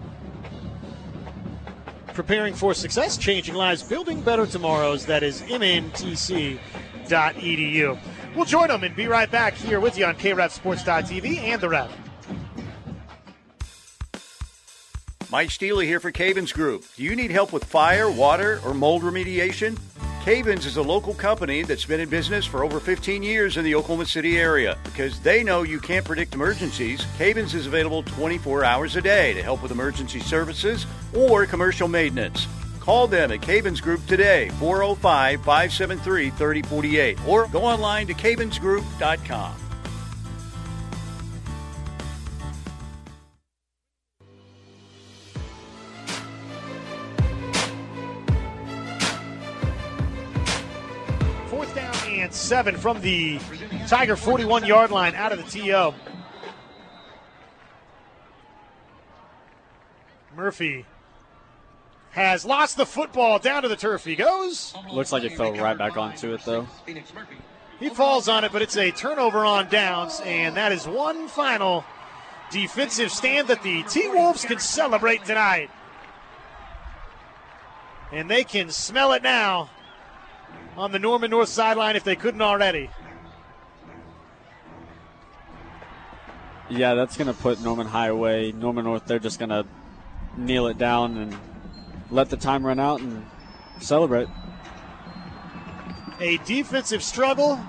Preparing 2.12 2.54
for 2.54 2.72
success, 2.74 3.16
changing 3.16 3.56
lives, 3.56 3.82
building 3.82 4.20
better 4.20 4.46
tomorrows. 4.46 5.04
That 5.06 5.24
is 5.24 5.40
mntc.edu. 5.42 6.58
We'll 8.36 8.44
join 8.44 8.68
them 8.68 8.84
and 8.84 8.94
be 8.94 9.08
right 9.08 9.30
back 9.30 9.54
here 9.54 9.80
with 9.80 9.98
you 9.98 10.04
on 10.04 10.14
KREFSports.tv 10.14 11.38
and 11.38 11.60
the 11.60 11.68
Ref. 11.68 12.03
Mike 15.30 15.50
Steely 15.50 15.86
here 15.86 16.00
for 16.00 16.10
Cavens 16.10 16.52
Group. 16.52 16.84
Do 16.96 17.02
you 17.02 17.16
need 17.16 17.30
help 17.30 17.52
with 17.52 17.64
fire, 17.64 18.10
water, 18.10 18.60
or 18.64 18.74
mold 18.74 19.02
remediation? 19.02 19.78
Cavens 20.24 20.64
is 20.64 20.76
a 20.76 20.82
local 20.82 21.14
company 21.14 21.62
that's 21.62 21.84
been 21.84 22.00
in 22.00 22.08
business 22.08 22.46
for 22.46 22.64
over 22.64 22.80
15 22.80 23.22
years 23.22 23.56
in 23.56 23.64
the 23.64 23.74
Oklahoma 23.74 24.06
City 24.06 24.38
area. 24.38 24.78
Because 24.84 25.20
they 25.20 25.44
know 25.44 25.62
you 25.62 25.78
can't 25.78 26.04
predict 26.04 26.34
emergencies, 26.34 27.04
Cavens 27.18 27.54
is 27.54 27.66
available 27.66 28.02
24 28.02 28.64
hours 28.64 28.96
a 28.96 29.02
day 29.02 29.34
to 29.34 29.42
help 29.42 29.62
with 29.62 29.70
emergency 29.70 30.20
services 30.20 30.86
or 31.14 31.46
commercial 31.46 31.88
maintenance. 31.88 32.46
Call 32.80 33.06
them 33.06 33.32
at 33.32 33.40
Cavens 33.40 33.80
Group 33.80 34.06
today, 34.06 34.50
405 34.58 35.40
573 35.40 36.30
3048, 36.30 37.26
or 37.26 37.46
go 37.48 37.62
online 37.62 38.06
to 38.06 38.14
cavensgroup.com. 38.14 39.63
seven 52.32 52.76
from 52.76 53.00
the 53.00 53.38
Tiger 53.88 54.16
41 54.16 54.64
yard 54.64 54.90
line 54.90 55.14
out 55.14 55.32
of 55.32 55.38
the 55.38 55.44
TO. 55.44 55.92
Murphy 60.36 60.86
has 62.10 62.44
lost 62.44 62.76
the 62.76 62.86
football. 62.86 63.38
Down 63.38 63.62
to 63.62 63.68
the 63.68 63.76
turf 63.76 64.04
he 64.04 64.16
goes. 64.16 64.74
Looks 64.92 65.12
like 65.12 65.24
it 65.24 65.36
fell 65.36 65.52
right 65.54 65.76
back 65.76 65.96
onto 65.96 66.32
it, 66.32 66.44
though. 66.44 66.66
He 67.80 67.88
falls 67.88 68.28
on 68.28 68.44
it, 68.44 68.52
but 68.52 68.62
it's 68.62 68.76
a 68.76 68.90
turnover 68.92 69.44
on 69.44 69.68
downs, 69.68 70.20
and 70.24 70.56
that 70.56 70.72
is 70.72 70.86
one 70.86 71.28
final 71.28 71.84
defensive 72.50 73.10
stand 73.10 73.48
that 73.48 73.62
the 73.62 73.82
T 73.84 74.08
Wolves 74.08 74.44
can 74.44 74.60
celebrate 74.60 75.24
tonight. 75.24 75.70
And 78.12 78.30
they 78.30 78.44
can 78.44 78.70
smell 78.70 79.12
it 79.12 79.22
now 79.22 79.70
on 80.76 80.92
the 80.92 80.98
Norman 80.98 81.30
North 81.30 81.48
sideline 81.48 81.96
if 81.96 82.04
they 82.04 82.16
couldn't 82.16 82.42
already. 82.42 82.90
Yeah, 86.70 86.94
that's 86.94 87.16
going 87.16 87.28
to 87.28 87.34
put 87.34 87.60
Norman 87.60 87.86
Highway, 87.86 88.52
Norman 88.52 88.84
North, 88.84 89.04
they're 89.06 89.18
just 89.18 89.38
going 89.38 89.50
to 89.50 89.66
kneel 90.36 90.66
it 90.66 90.78
down 90.78 91.16
and 91.18 91.36
let 92.10 92.30
the 92.30 92.36
time 92.36 92.64
run 92.64 92.80
out 92.80 93.00
and 93.00 93.24
celebrate. 93.80 94.28
A 96.20 96.38
defensive 96.38 97.02
struggle 97.02 97.60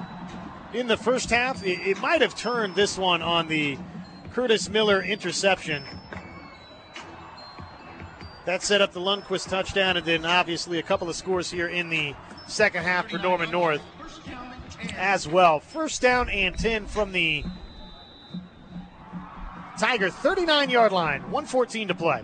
in 0.73 0.87
the 0.87 0.97
first 0.97 1.29
half. 1.29 1.63
It, 1.63 1.79
it 1.79 1.99
might 1.99 2.21
have 2.21 2.35
turned 2.35 2.75
this 2.75 2.97
one 2.97 3.21
on 3.21 3.47
the 3.47 3.77
Curtis 4.31 4.69
Miller 4.69 5.01
interception. 5.01 5.83
That 8.45 8.61
set 8.61 8.81
up 8.81 8.93
the 8.93 8.99
Lundquist 8.99 9.49
touchdown, 9.49 9.97
and 9.97 10.05
then 10.05 10.25
obviously 10.25 10.77
a 10.77 10.83
couple 10.83 11.09
of 11.09 11.15
scores 11.15 11.49
here 11.49 11.67
in 11.67 11.89
the 11.89 12.13
second 12.47 12.83
half 12.83 13.09
for 13.09 13.17
Norman 13.17 13.51
North 13.51 13.81
as 14.97 15.27
well. 15.27 15.59
First 15.59 16.01
down 16.01 16.29
and 16.29 16.57
10 16.57 16.85
from 16.87 17.11
the 17.11 17.43
Tiger 19.79 20.09
39 20.09 20.69
yard 20.69 20.91
line, 20.91 21.21
114 21.23 21.89
to 21.89 21.95
play. 21.95 22.23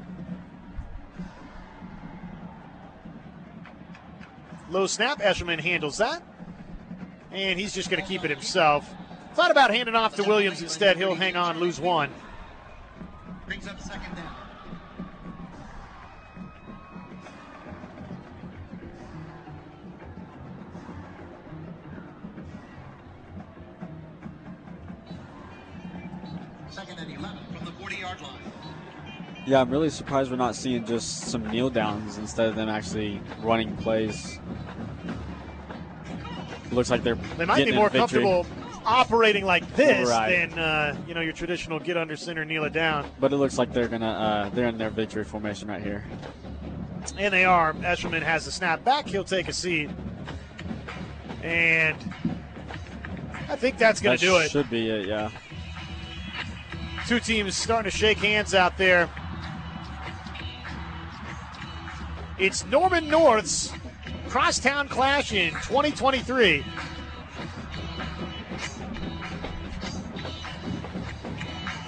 Low 4.70 4.88
snap, 4.88 5.20
Eshelman 5.20 5.60
handles 5.60 5.98
that. 5.98 6.24
And 7.32 7.60
he's 7.60 7.74
just 7.74 7.90
going 7.90 8.02
to 8.02 8.08
keep 8.08 8.24
it 8.24 8.30
himself. 8.30 8.90
Thought 9.34 9.52
about 9.52 9.74
handing 9.74 9.96
off 9.96 10.16
to 10.16 10.24
Williams 10.24 10.62
instead. 10.62 10.98
He'll 10.98 11.16
hang 11.16 11.36
on, 11.36 11.60
lose 11.60 11.80
one. 11.80 12.10
Brings 13.46 13.68
up 13.68 13.80
second 13.82 14.16
down. 14.16 14.36
Yeah, 29.52 29.60
I'm 29.60 29.70
really 29.70 29.90
surprised 29.90 30.32
we're 30.32 30.38
not 30.38 30.56
seeing 30.56 30.86
just 30.86 31.24
some 31.28 31.46
kneel 31.52 31.70
downs 31.70 32.18
instead 32.18 32.48
of 32.48 32.56
them 32.56 32.70
actually 32.70 33.20
running 33.42 33.76
plays. 33.76 34.40
Looks 36.72 36.90
like 36.90 37.04
they're 37.04 37.16
They 37.38 37.44
might 37.44 37.66
be 37.66 37.74
more 37.74 37.90
comfortable 37.90 38.46
operating 38.86 39.44
like 39.44 39.76
this 39.76 40.08
Right. 40.08 40.50
than 40.50 40.58
uh, 40.58 40.98
you 41.06 41.14
know 41.14 41.20
your 41.20 41.34
traditional 41.34 41.82
get 41.82 41.98
under 41.98 42.16
center, 42.16 42.46
kneel 42.46 42.64
it 42.64 42.72
down. 42.72 43.12
But 43.20 43.34
it 43.34 43.36
looks 43.36 43.58
like 43.58 43.74
they're 43.74 43.90
gonna 43.90 44.10
uh, 44.10 44.50
they're 44.52 44.68
in 44.68 44.78
their 44.78 44.90
victory 44.90 45.26
formation 45.26 45.68
right 45.68 45.84
here. 45.84 46.06
And 47.18 47.34
they 47.34 47.44
are. 47.44 47.74
Eshelman 47.74 48.22
has 48.22 48.46
the 48.46 48.54
snap 48.54 48.86
back. 48.86 49.06
He'll 49.06 49.26
take 49.26 49.50
a 49.50 49.54
seat. 49.54 49.90
And 51.44 51.98
I 53.50 53.58
think 53.58 53.78
that's 53.78 54.00
going 54.00 54.14
That 54.16 54.22
to 54.22 54.26
do 54.28 54.38
it. 54.38 54.50
Should 54.50 54.70
be 54.70 54.90
it, 54.90 55.08
yeah. 55.10 55.30
Two 57.06 57.20
teams 57.20 57.58
starting 57.58 57.92
to 57.92 57.98
shake 57.98 58.20
hands 58.20 58.56
out 58.56 58.78
there. 58.78 59.10
It's 62.42 62.66
Norman 62.66 63.08
North's 63.08 63.72
crosstown 64.28 64.88
clash 64.88 65.32
in 65.32 65.52
2023. 65.52 66.66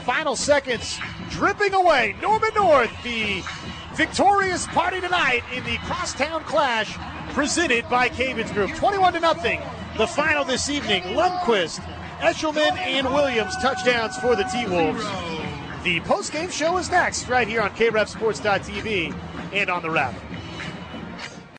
Final 0.06 0.36
seconds 0.36 1.00
dripping 1.32 1.74
away. 1.74 2.16
Norman 2.22 2.52
North, 2.54 2.92
the 3.02 3.42
victorious 3.96 4.68
party 4.68 5.02
tonight 5.02 5.42
in 5.56 5.64
the 5.64 5.78
crosstown 5.78 6.44
clash 6.44 6.96
presented 7.34 7.90
by 7.90 8.08
Cavens 8.08 8.52
Group. 8.52 8.76
21 8.76 9.14
to 9.14 9.20
nothing. 9.22 9.60
The 9.98 10.06
final 10.06 10.46
this 10.46 10.70
evening. 10.70 11.02
Lundquist, 11.16 11.80
Eshelman, 12.20 12.78
and 12.78 13.12
Williams 13.12 13.58
touchdowns 13.58 14.18
for 14.18 14.36
the 14.36 14.44
T 14.44 14.68
Wolves. 14.68 15.04
The 15.84 16.00
post-game 16.02 16.52
show 16.52 16.78
is 16.78 16.92
next, 16.92 17.28
right 17.28 17.48
here 17.48 17.62
on 17.62 17.72
KREFSports.tv 17.72 19.16
and 19.52 19.70
on 19.72 19.82
the 19.82 19.90
Ref. 19.90 20.33